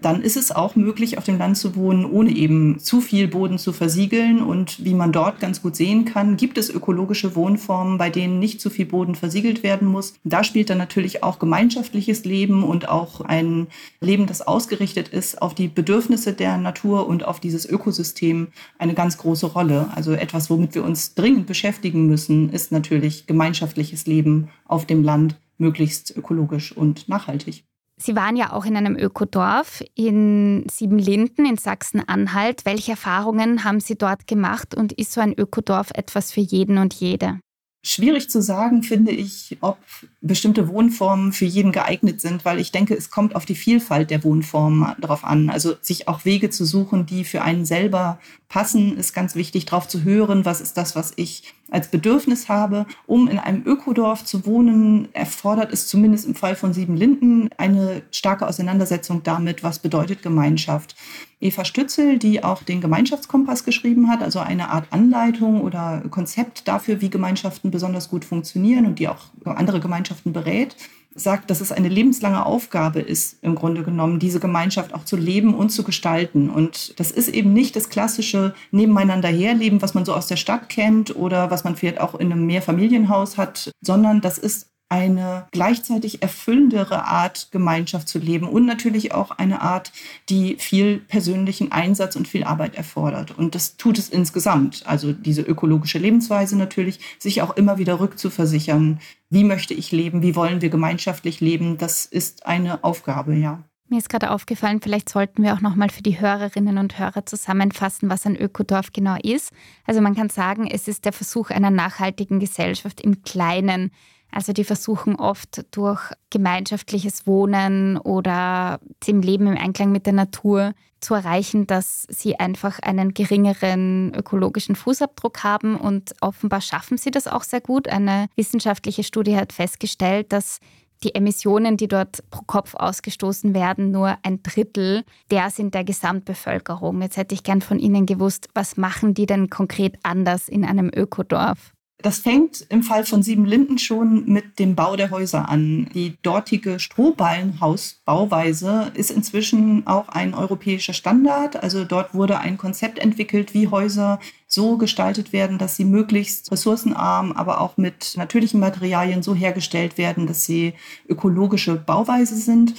dann 0.00 0.22
ist 0.22 0.36
es 0.36 0.52
auch 0.52 0.76
möglich, 0.76 1.18
auf 1.18 1.24
dem 1.24 1.38
Land 1.38 1.56
zu 1.56 1.74
wohnen, 1.74 2.04
ohne 2.04 2.30
eben 2.30 2.78
zu 2.78 3.00
viel 3.00 3.28
Boden 3.28 3.58
zu 3.58 3.72
versiegeln. 3.72 4.42
Und 4.42 4.84
wie 4.84 4.94
man 4.94 5.12
dort 5.12 5.40
ganz 5.40 5.62
gut 5.62 5.76
sehen 5.76 6.04
kann, 6.04 6.36
gibt 6.36 6.58
es 6.58 6.70
ökologische 6.70 7.34
Wohnformen, 7.34 7.98
bei 7.98 8.10
denen 8.10 8.38
nicht 8.38 8.60
zu 8.60 8.70
viel 8.70 8.86
Boden 8.86 9.14
versiegelt 9.14 9.62
werden 9.62 9.88
muss. 9.88 10.14
Da 10.24 10.44
spielt 10.44 10.70
dann 10.70 10.78
natürlich 10.78 11.22
auch 11.22 11.38
gemeinschaftliches 11.38 12.24
Leben 12.24 12.62
und 12.62 12.88
auch 12.88 13.20
ein 13.20 13.66
Leben, 14.00 14.26
das 14.26 14.46
ausgerichtet 14.46 15.08
ist 15.08 15.42
auf 15.42 15.54
die 15.54 15.68
Bedürfnisse 15.68 16.32
der 16.32 16.56
Natur 16.56 17.08
und 17.08 17.24
auf 17.24 17.40
dieses 17.40 17.66
Ökosystem 17.68 18.48
eine 18.78 18.94
ganz 18.94 19.18
große 19.18 19.46
Rolle. 19.46 19.88
Also 19.94 20.12
etwas, 20.12 20.50
womit 20.50 20.74
wir 20.74 20.84
uns 20.84 21.14
dringend 21.14 21.46
beschäftigen 21.46 22.06
müssen, 22.06 22.50
ist 22.50 22.72
natürlich 22.72 23.26
gemeinschaftliches 23.26 24.06
Leben 24.06 24.48
auf 24.66 24.86
dem 24.86 25.02
Land, 25.02 25.36
möglichst 25.58 26.16
ökologisch 26.16 26.70
und 26.72 27.08
nachhaltig. 27.08 27.67
Sie 28.00 28.14
waren 28.14 28.36
ja 28.36 28.52
auch 28.52 28.64
in 28.64 28.76
einem 28.76 28.96
Ökodorf 28.96 29.82
in 29.94 30.64
Siebenlinden 30.70 31.44
in 31.44 31.58
Sachsen-Anhalt. 31.58 32.64
Welche 32.64 32.92
Erfahrungen 32.92 33.64
haben 33.64 33.80
Sie 33.80 33.96
dort 33.96 34.26
gemacht 34.26 34.74
und 34.74 34.92
ist 34.92 35.12
so 35.12 35.20
ein 35.20 35.34
Ökodorf 35.36 35.90
etwas 35.94 36.30
für 36.30 36.40
jeden 36.40 36.78
und 36.78 36.94
jede? 36.94 37.40
Schwierig 37.84 38.28
zu 38.28 38.42
sagen, 38.42 38.82
finde 38.82 39.12
ich, 39.12 39.56
ob 39.60 39.78
bestimmte 40.20 40.68
Wohnformen 40.68 41.32
für 41.32 41.44
jeden 41.44 41.70
geeignet 41.72 42.20
sind, 42.20 42.44
weil 42.44 42.58
ich 42.58 42.72
denke, 42.72 42.94
es 42.94 43.10
kommt 43.10 43.36
auf 43.36 43.46
die 43.46 43.54
Vielfalt 43.54 44.10
der 44.10 44.24
Wohnformen 44.24 44.94
darauf 45.00 45.24
an. 45.24 45.48
Also 45.48 45.74
sich 45.80 46.08
auch 46.08 46.24
Wege 46.24 46.50
zu 46.50 46.64
suchen, 46.64 47.06
die 47.06 47.24
für 47.24 47.42
einen 47.42 47.64
selber 47.64 48.18
passen, 48.48 48.96
ist 48.96 49.12
ganz 49.12 49.34
wichtig, 49.34 49.66
darauf 49.66 49.88
zu 49.88 50.04
hören, 50.04 50.44
was 50.44 50.60
ist 50.60 50.76
das, 50.76 50.96
was 50.96 51.12
ich 51.16 51.54
als 51.70 51.90
Bedürfnis 51.90 52.48
habe. 52.48 52.86
Um 53.06 53.28
in 53.28 53.38
einem 53.38 53.62
Ökodorf 53.66 54.24
zu 54.24 54.46
wohnen, 54.46 55.08
erfordert 55.12 55.72
es 55.72 55.86
zumindest 55.86 56.26
im 56.26 56.34
Fall 56.34 56.56
von 56.56 56.72
Siebenlinden 56.72 57.50
eine 57.58 58.02
starke 58.10 58.46
Auseinandersetzung 58.46 59.22
damit, 59.22 59.62
was 59.62 59.80
bedeutet 59.80 60.22
Gemeinschaft. 60.22 60.96
Eva 61.40 61.64
Stützel, 61.64 62.18
die 62.18 62.42
auch 62.42 62.62
den 62.62 62.80
Gemeinschaftskompass 62.80 63.64
geschrieben 63.64 64.08
hat, 64.08 64.22
also 64.22 64.38
eine 64.40 64.70
Art 64.70 64.86
Anleitung 64.90 65.60
oder 65.60 66.02
Konzept 66.10 66.66
dafür, 66.66 67.00
wie 67.00 67.10
Gemeinschaften 67.10 67.70
besonders 67.70 68.08
gut 68.08 68.24
funktionieren 68.24 68.86
und 68.86 68.98
die 68.98 69.08
auch 69.08 69.26
andere 69.44 69.78
Gemeinschaften 69.78 70.32
berät, 70.32 70.74
sagt, 71.14 71.50
dass 71.50 71.60
es 71.60 71.72
eine 71.72 71.88
lebenslange 71.88 72.44
Aufgabe 72.44 73.00
ist, 73.00 73.38
im 73.42 73.54
Grunde 73.54 73.82
genommen, 73.82 74.18
diese 74.18 74.40
Gemeinschaft 74.40 74.94
auch 74.94 75.04
zu 75.04 75.16
leben 75.16 75.54
und 75.54 75.70
zu 75.70 75.82
gestalten. 75.82 76.50
Und 76.50 76.98
das 77.00 77.10
ist 77.10 77.28
eben 77.28 77.52
nicht 77.52 77.76
das 77.76 77.88
klassische 77.88 78.54
Nebeneinander 78.70 79.28
herleben, 79.28 79.82
was 79.82 79.94
man 79.94 80.04
so 80.04 80.14
aus 80.14 80.26
der 80.26 80.36
Stadt 80.36 80.68
kennt 80.68 81.16
oder 81.16 81.50
was 81.50 81.64
man 81.64 81.76
vielleicht 81.76 82.00
auch 82.00 82.14
in 82.14 82.32
einem 82.32 82.46
Mehrfamilienhaus 82.46 83.36
hat, 83.36 83.70
sondern 83.80 84.20
das 84.20 84.38
ist 84.38 84.70
eine 84.88 85.46
gleichzeitig 85.52 86.22
erfüllendere 86.22 87.04
Art, 87.04 87.48
Gemeinschaft 87.50 88.08
zu 88.08 88.18
leben 88.18 88.48
und 88.48 88.64
natürlich 88.64 89.12
auch 89.12 89.32
eine 89.32 89.60
Art, 89.60 89.92
die 90.28 90.56
viel 90.56 90.98
persönlichen 90.98 91.72
Einsatz 91.72 92.16
und 92.16 92.26
viel 92.26 92.44
Arbeit 92.44 92.74
erfordert. 92.74 93.36
Und 93.36 93.54
das 93.54 93.76
tut 93.76 93.98
es 93.98 94.08
insgesamt. 94.08 94.84
Also 94.86 95.12
diese 95.12 95.42
ökologische 95.42 95.98
Lebensweise 95.98 96.56
natürlich, 96.56 97.00
sich 97.18 97.42
auch 97.42 97.56
immer 97.56 97.78
wieder 97.78 98.00
rückzuversichern. 98.00 99.00
Wie 99.28 99.44
möchte 99.44 99.74
ich 99.74 99.92
leben? 99.92 100.22
Wie 100.22 100.36
wollen 100.36 100.62
wir 100.62 100.70
gemeinschaftlich 100.70 101.40
leben? 101.40 101.76
Das 101.76 102.06
ist 102.06 102.46
eine 102.46 102.82
Aufgabe, 102.82 103.34
ja. 103.34 103.62
Mir 103.90 103.98
ist 103.98 104.10
gerade 104.10 104.30
aufgefallen, 104.32 104.82
vielleicht 104.82 105.08
sollten 105.08 105.42
wir 105.42 105.54
auch 105.54 105.62
nochmal 105.62 105.88
für 105.88 106.02
die 106.02 106.20
Hörerinnen 106.20 106.76
und 106.76 106.98
Hörer 106.98 107.24
zusammenfassen, 107.24 108.10
was 108.10 108.26
ein 108.26 108.36
Ökodorf 108.36 108.92
genau 108.92 109.16
ist. 109.22 109.50
Also 109.86 110.02
man 110.02 110.14
kann 110.14 110.28
sagen, 110.28 110.66
es 110.70 110.88
ist 110.88 111.06
der 111.06 111.14
Versuch 111.14 111.48
einer 111.48 111.70
nachhaltigen 111.70 112.38
Gesellschaft 112.38 113.00
im 113.00 113.22
Kleinen. 113.22 113.90
Also 114.30 114.52
die 114.52 114.64
versuchen 114.64 115.16
oft 115.16 115.64
durch 115.74 116.12
gemeinschaftliches 116.30 117.26
Wohnen 117.26 117.96
oder 117.96 118.80
dem 119.06 119.22
Leben 119.22 119.46
im 119.46 119.56
Einklang 119.56 119.90
mit 119.90 120.06
der 120.06 120.12
Natur 120.12 120.74
zu 121.00 121.14
erreichen, 121.14 121.66
dass 121.66 122.06
sie 122.10 122.38
einfach 122.38 122.78
einen 122.80 123.14
geringeren 123.14 124.12
ökologischen 124.14 124.76
Fußabdruck 124.76 125.44
haben 125.44 125.76
und 125.76 126.14
offenbar 126.20 126.60
schaffen 126.60 126.98
sie 126.98 127.10
das 127.10 127.28
auch 127.28 127.42
sehr 127.42 127.60
gut. 127.60 127.88
Eine 127.88 128.28
wissenschaftliche 128.36 129.04
Studie 129.04 129.36
hat 129.36 129.52
festgestellt, 129.52 130.32
dass 130.32 130.58
die 131.04 131.14
Emissionen, 131.14 131.76
die 131.76 131.88
dort 131.88 132.28
pro 132.30 132.42
Kopf 132.42 132.74
ausgestoßen 132.74 133.54
werden, 133.54 133.92
nur 133.92 134.18
ein 134.22 134.42
Drittel 134.42 135.04
der 135.30 135.50
sind 135.50 135.74
der 135.74 135.84
Gesamtbevölkerung. 135.84 137.00
Jetzt 137.02 137.16
hätte 137.16 137.34
ich 137.34 137.44
gern 137.44 137.60
von 137.60 137.78
Ihnen 137.78 138.04
gewusst, 138.04 138.48
was 138.54 138.76
machen 138.76 139.14
die 139.14 139.26
denn 139.26 139.48
konkret 139.48 139.96
anders 140.02 140.48
in 140.48 140.64
einem 140.64 140.90
Ökodorf? 140.92 141.72
Das 142.00 142.20
fängt 142.20 142.64
im 142.68 142.84
Fall 142.84 143.04
von 143.04 143.24
Siebenlinden 143.24 143.76
schon 143.76 144.24
mit 144.26 144.60
dem 144.60 144.76
Bau 144.76 144.94
der 144.94 145.10
Häuser 145.10 145.48
an. 145.48 145.90
Die 145.94 146.16
dortige 146.22 146.78
Strohballenhausbauweise 146.78 148.92
ist 148.94 149.10
inzwischen 149.10 149.84
auch 149.88 150.08
ein 150.08 150.32
europäischer 150.32 150.92
Standard. 150.92 151.60
Also 151.60 151.84
dort 151.84 152.14
wurde 152.14 152.38
ein 152.38 152.56
Konzept 152.56 153.00
entwickelt, 153.00 153.52
wie 153.52 153.66
Häuser 153.66 154.20
so 154.46 154.76
gestaltet 154.76 155.32
werden, 155.32 155.58
dass 155.58 155.74
sie 155.74 155.84
möglichst 155.84 156.52
ressourcenarm, 156.52 157.32
aber 157.32 157.60
auch 157.60 157.76
mit 157.76 158.14
natürlichen 158.16 158.60
Materialien 158.60 159.24
so 159.24 159.34
hergestellt 159.34 159.98
werden, 159.98 160.28
dass 160.28 160.44
sie 160.44 160.74
ökologische 161.08 161.74
Bauweise 161.74 162.36
sind. 162.36 162.74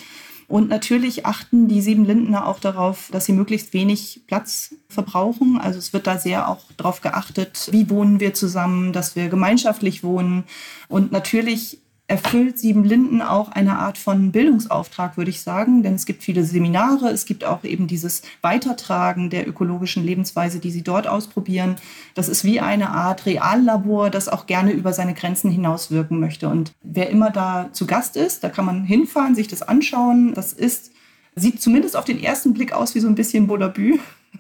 Und 0.50 0.68
natürlich 0.68 1.28
achten 1.28 1.68
die 1.68 1.80
sieben 1.80 2.06
Lindner 2.06 2.48
auch 2.48 2.60
darauf, 2.60 3.10
dass 3.12 3.26
sie 3.26 3.34
möglichst 3.34 3.72
wenig 3.72 4.22
Platz 4.26 4.74
verbrauchen. 4.90 5.60
Also 5.62 5.78
es 5.78 5.94
wird 5.94 6.08
da 6.08 6.18
sehr 6.18 6.50
auch 6.50 6.64
darauf 6.76 7.02
geachtet, 7.02 7.70
wie 7.72 7.90
wohnen 7.92 8.20
wir 8.20 8.34
zusammen, 8.34 8.92
dass 8.92 9.16
wir 9.16 9.30
gemeinschaftlich 9.30 10.04
wohnen. 10.04 10.44
Und 10.88 11.12
natürlich 11.12 11.78
erfüllt 12.10 12.58
Siebenlinden 12.58 13.22
auch 13.22 13.50
eine 13.50 13.78
Art 13.78 13.98
von 14.00 14.32
Bildungsauftrag, 14.32 15.16
würde 15.16 15.30
ich 15.30 15.42
sagen. 15.42 15.84
Denn 15.84 15.94
es 15.94 16.08
gibt 16.08 16.24
viele 16.24 16.44
Seminare, 16.44 17.10
es 17.10 17.26
gibt 17.26 17.46
auch 17.46 17.64
eben 17.64 17.86
dieses 17.86 18.24
Weitertragen 18.42 19.30
der 19.30 19.48
ökologischen 19.48 20.04
Lebensweise, 20.04 20.60
die 20.60 20.72
sie 20.72 20.82
dort 20.82 21.08
ausprobieren. 21.08 21.76
Das 22.16 22.28
ist 22.28 22.44
wie 22.44 22.60
eine 22.60 22.90
Art 22.90 23.28
Reallabor, 23.28 24.10
das 24.10 24.28
auch 24.28 24.48
gerne 24.48 24.72
über 24.72 24.92
seine 24.92 25.14
Grenzen 25.14 25.52
hinaus 25.52 25.92
wirken 25.92 26.20
möchte. 26.20 26.50
Und 26.50 26.72
wer 26.82 27.12
immer 27.12 27.30
da 27.30 27.70
zu 27.74 27.86
Gast 27.86 28.18
ist, 28.18 28.44
da 28.44 28.50
kann 28.50 28.66
man 28.66 28.84
hinfahren, 28.84 29.36
sich 29.36 29.48
das 29.48 29.62
anschauen. 29.62 30.34
Das 30.34 30.52
ist, 30.52 30.92
sieht 31.36 31.62
zumindest 31.62 31.96
auf 31.96 32.06
den 32.06 32.22
ersten 32.22 32.56
Blick 32.56 32.74
aus 32.74 32.96
wie 32.96 33.02
so 33.02 33.08
ein 33.08 33.16
bisschen 33.16 33.46
Bullabü. 33.46 34.00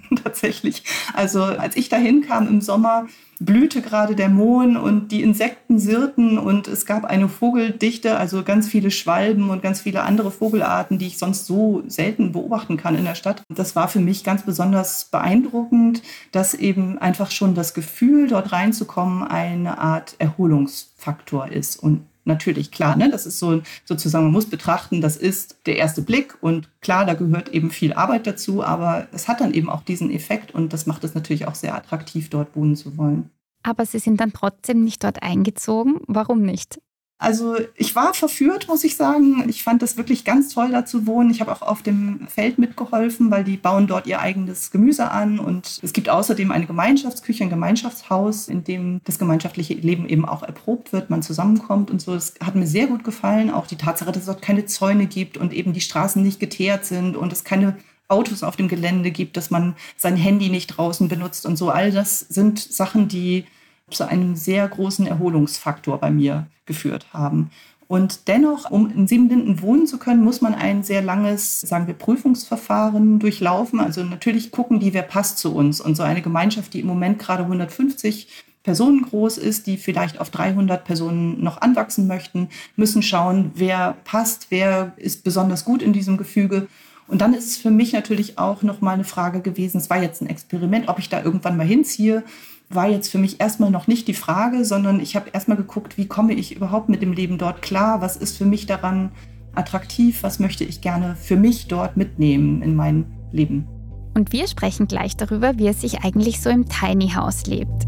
Tatsächlich. 0.24 0.84
Also 1.14 1.44
als 1.44 1.76
ich 1.76 1.90
da 1.90 1.98
hinkam 1.98 2.48
im 2.48 2.62
Sommer, 2.62 3.08
blühte 3.40 3.82
gerade 3.82 4.16
der 4.16 4.30
Mohn 4.30 4.76
und 4.76 5.10
die 5.12 5.22
Insekten 5.22 5.80
sirrten 5.80 6.38
und 6.38 6.68
es 6.68 6.86
gab 6.86 7.06
eine 7.06 7.30
Vogeldichte, 7.30 8.18
also 8.18 8.44
ganz 8.44 8.68
viele 8.68 8.92
Schwalben 8.92 9.50
und 9.50 9.62
ganz 9.62 9.82
viele 9.82 10.04
andere 10.04 10.30
Vogelarten, 10.30 10.98
die 10.98 11.08
ich 11.08 11.18
sonst 11.18 11.46
so 11.46 11.84
selten 11.88 12.34
beobachten 12.34 12.76
kann 12.76 12.96
in 12.96 13.06
der 13.06 13.16
Stadt. 13.16 13.44
Das 13.48 13.76
war 13.76 13.88
für 13.88 14.02
mich 14.02 14.24
ganz 14.26 14.44
besonders 14.44 15.06
beeindruckend, 15.06 16.02
dass 16.32 16.54
eben 16.54 16.98
einfach 16.98 17.32
schon 17.32 17.56
das 17.56 17.74
Gefühl, 17.74 18.28
dort 18.28 18.52
reinzukommen, 18.52 19.24
eine 19.24 19.78
Art 19.78 20.16
Erholungsfaktor 20.20 21.48
ist 21.48 21.78
und 21.78 22.09
natürlich 22.30 22.72
klar, 22.72 22.96
ne? 22.96 23.10
das 23.10 23.26
ist 23.26 23.40
so 23.40 23.62
sozusagen, 23.84 24.24
man 24.24 24.34
muss 24.34 24.46
betrachten, 24.46 25.02
das 25.02 25.18
ist 25.18 25.58
der 25.66 25.76
erste 25.76 26.02
Blick 26.02 26.38
und 26.42 26.70
klar, 26.80 27.06
da 27.06 27.14
gehört 27.16 27.50
eben 27.50 27.72
viel 27.72 27.92
Arbeit 27.94 28.26
dazu, 28.26 28.64
aber 28.64 29.08
es 29.12 29.28
hat 29.28 29.42
dann 29.42 29.54
eben 29.54 29.70
auch 29.70 29.84
diesen 29.84 30.10
Effekt 30.12 30.56
und 30.56 30.72
das 30.72 30.86
macht 30.86 31.04
es 31.04 31.14
natürlich 31.14 31.48
auch 31.48 31.56
sehr 31.56 31.76
attraktiv, 31.76 32.30
dort 32.30 32.56
wohnen 32.56 32.78
zu 32.78 32.98
wollen. 32.98 33.30
Aber 33.64 33.86
Sie 33.86 34.00
sind 34.00 34.22
dann 34.22 34.32
trotzdem 34.32 34.84
nicht 34.86 35.04
dort 35.04 35.22
eingezogen. 35.22 36.00
Warum 36.08 36.42
nicht? 36.42 36.80
Also 37.22 37.58
ich 37.76 37.96
war 37.98 38.14
verführt, 38.14 38.70
muss 38.70 38.86
ich 38.86 38.96
sagen. 38.96 39.44
Ich 39.50 39.62
fand 39.62 39.82
das 39.82 39.98
wirklich 39.98 40.24
ganz 40.24 40.54
toll, 40.54 40.72
da 40.72 40.86
zu 40.86 41.06
wohnen. 41.06 41.30
Ich 41.32 41.42
habe 41.42 41.52
auch 41.52 41.62
auf 41.62 41.84
dem 41.84 42.26
Feld 42.30 42.58
mitgeholfen, 42.58 43.30
weil 43.30 43.44
die 43.44 43.58
bauen 43.58 43.88
dort 43.88 44.08
ihr 44.08 44.22
eigenes 44.22 44.72
Gemüse 44.72 45.12
an. 45.12 45.38
Und 45.38 45.80
es 45.84 45.92
gibt 45.92 46.08
außerdem 46.08 46.50
eine 46.50 46.66
Gemeinschaftsküche, 46.66 47.44
ein 47.44 47.50
Gemeinschaftshaus, 47.50 48.48
in 48.48 48.64
dem 48.64 49.02
das 49.04 49.20
gemeinschaftliche 49.20 49.74
Leben 49.74 50.08
eben 50.08 50.24
auch 50.24 50.44
erprobt 50.44 50.94
wird, 50.94 51.10
man 51.10 51.22
zusammenkommt 51.22 51.92
und 51.92 52.02
so. 52.02 52.14
Das 52.14 52.36
hat 52.42 52.56
mir 52.56 52.68
sehr 52.68 52.88
gut 52.88 53.04
gefallen. 53.04 53.52
Auch 53.52 53.68
die 53.68 53.76
Tatsache, 53.76 54.14
dass 54.14 54.22
es 54.22 54.28
dort 54.28 54.42
keine 54.42 54.66
Zäune 54.66 55.06
gibt 55.06 55.36
und 55.36 55.52
eben 55.52 55.74
die 55.74 55.82
Straßen 55.82 56.24
nicht 56.24 56.40
geteert 56.40 56.86
sind 56.86 57.18
und 57.18 57.34
es 57.34 57.44
keine 57.44 57.76
Autos 58.08 58.44
auf 58.44 58.56
dem 58.56 58.70
Gelände 58.70 59.12
gibt, 59.12 59.36
dass 59.36 59.52
man 59.52 59.76
sein 59.98 60.16
Handy 60.16 60.50
nicht 60.50 60.68
draußen 60.68 61.10
benutzt 61.10 61.46
und 61.46 61.58
so. 61.58 61.70
All 61.70 61.92
das 61.92 62.22
sind 62.22 62.60
Sachen, 62.60 63.10
die 63.10 63.44
zu 63.94 64.08
einem 64.08 64.36
sehr 64.36 64.68
großen 64.68 65.08
Erholungsfaktor 65.08 65.98
bei 65.98 66.12
mir 66.12 66.48
geführt 66.66 67.08
haben. 67.14 67.52
Und 67.90 68.28
dennoch, 68.28 68.70
um 68.70 68.92
in 68.92 69.08
Siebenlinden 69.08 69.64
wohnen 69.64 69.88
zu 69.88 69.98
können, 69.98 70.24
muss 70.24 70.42
man 70.42 70.54
ein 70.54 70.84
sehr 70.84 71.02
langes, 71.02 71.62
sagen 71.62 71.88
wir, 71.88 71.96
Prüfungsverfahren 71.96 73.18
durchlaufen. 73.18 73.80
Also 73.80 74.04
natürlich 74.04 74.52
gucken 74.52 74.80
die, 74.80 74.94
wer 74.94 75.02
passt 75.02 75.40
zu 75.40 75.56
uns. 75.56 75.82
Und 75.82 75.96
so 75.96 76.04
eine 76.04 76.22
Gemeinschaft, 76.22 76.76
die 76.76 76.82
im 76.82 76.86
Moment 76.86 77.18
gerade 77.18 77.42
150 77.42 78.28
Personen 78.62 79.02
groß 79.02 79.40
ist, 79.40 79.66
die 79.66 79.78
vielleicht 79.78 80.20
auf 80.20 80.30
300 80.30 80.86
Personen 80.86 81.44
noch 81.44 81.62
anwachsen 81.62 82.06
möchten, 82.06 82.50
müssen 82.76 83.02
schauen, 83.02 83.50
wer 83.56 83.98
passt, 84.04 84.48
wer 84.52 84.94
ist 84.98 85.24
besonders 85.24 85.66
gut 85.66 85.82
in 85.82 85.92
diesem 85.92 86.18
Gefüge. 86.18 86.68
Und 87.08 87.22
dann 87.22 87.34
ist 87.34 87.46
es 87.46 87.58
für 87.58 87.72
mich 87.72 87.94
natürlich 87.94 88.38
auch 88.38 88.62
noch 88.62 88.82
mal 88.82 88.94
eine 88.94 89.04
Frage 89.04 89.42
gewesen, 89.42 89.80
es 89.80 89.90
war 89.90 90.00
jetzt 90.00 90.22
ein 90.22 90.30
Experiment, 90.30 90.90
ob 90.90 91.00
ich 91.00 91.10
da 91.10 91.24
irgendwann 91.24 91.58
mal 91.58 91.66
hinziehe 91.66 92.24
war 92.70 92.88
jetzt 92.88 93.10
für 93.10 93.18
mich 93.18 93.42
erstmal 93.42 93.72
noch 93.72 93.88
nicht 93.88 94.08
die 94.08 94.14
Frage, 94.14 94.64
sondern 94.64 95.00
ich 95.00 95.16
habe 95.16 95.32
erstmal 95.32 95.58
geguckt, 95.58 95.98
wie 95.98 96.08
komme 96.08 96.34
ich 96.34 96.56
überhaupt 96.56 96.88
mit 96.90 97.02
dem 97.02 97.14
Leben 97.14 97.38
dort 97.38 97.62
klar? 97.62 98.02
Was 98.02 98.16
ist 98.16 98.38
für 98.38 98.46
mich 98.46 98.68
daran 98.68 99.12
attraktiv? 99.56 100.22
Was 100.22 100.40
möchte 100.40 100.64
ich 100.64 100.82
gerne 100.82 101.16
für 101.16 101.36
mich 101.36 101.68
dort 101.68 101.98
mitnehmen 101.98 102.62
in 102.62 102.76
mein 102.76 103.06
Leben? 103.32 103.68
Und 104.14 104.32
wir 104.32 104.48
sprechen 104.48 104.88
gleich 104.88 105.18
darüber, 105.18 105.58
wie 105.58 105.68
es 105.68 105.82
sich 105.82 106.04
eigentlich 106.04 106.42
so 106.42 106.50
im 106.50 106.68
Tiny 106.68 107.10
House 107.10 107.48
lebt. 107.48 107.88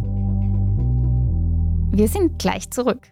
Wir 1.94 2.08
sind 2.08 2.40
gleich 2.40 2.70
zurück. 2.72 3.12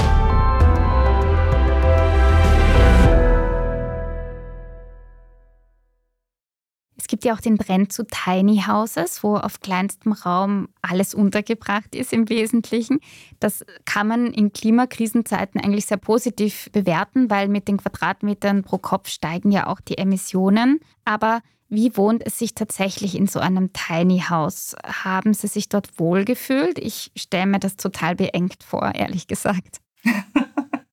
Gibt 7.11 7.25
ja 7.25 7.33
auch 7.35 7.41
den 7.41 7.57
Trend 7.57 7.91
zu 7.91 8.05
Tiny 8.07 8.63
Houses, 8.65 9.21
wo 9.21 9.35
auf 9.35 9.59
kleinstem 9.59 10.13
Raum 10.13 10.69
alles 10.81 11.13
untergebracht 11.13 11.93
ist 11.93 12.13
im 12.13 12.29
Wesentlichen. 12.29 13.01
Das 13.41 13.65
kann 13.83 14.07
man 14.07 14.27
in 14.27 14.53
Klimakrisenzeiten 14.53 15.59
eigentlich 15.59 15.87
sehr 15.87 15.97
positiv 15.97 16.69
bewerten, 16.71 17.29
weil 17.29 17.49
mit 17.49 17.67
den 17.67 17.77
Quadratmetern 17.77 18.63
pro 18.63 18.77
Kopf 18.77 19.09
steigen 19.09 19.51
ja 19.51 19.67
auch 19.67 19.81
die 19.81 19.97
Emissionen. 19.97 20.79
Aber 21.03 21.41
wie 21.67 21.97
wohnt 21.97 22.25
es 22.25 22.39
sich 22.39 22.55
tatsächlich 22.55 23.15
in 23.15 23.27
so 23.27 23.41
einem 23.41 23.73
Tiny 23.73 24.23
House? 24.29 24.73
Haben 24.85 25.33
Sie 25.33 25.47
sich 25.47 25.67
dort 25.67 25.99
wohlgefühlt? 25.99 26.79
Ich 26.79 27.11
stelle 27.17 27.47
mir 27.47 27.59
das 27.59 27.75
total 27.75 28.15
beengt 28.15 28.63
vor, 28.63 28.95
ehrlich 28.95 29.27
gesagt. 29.27 29.81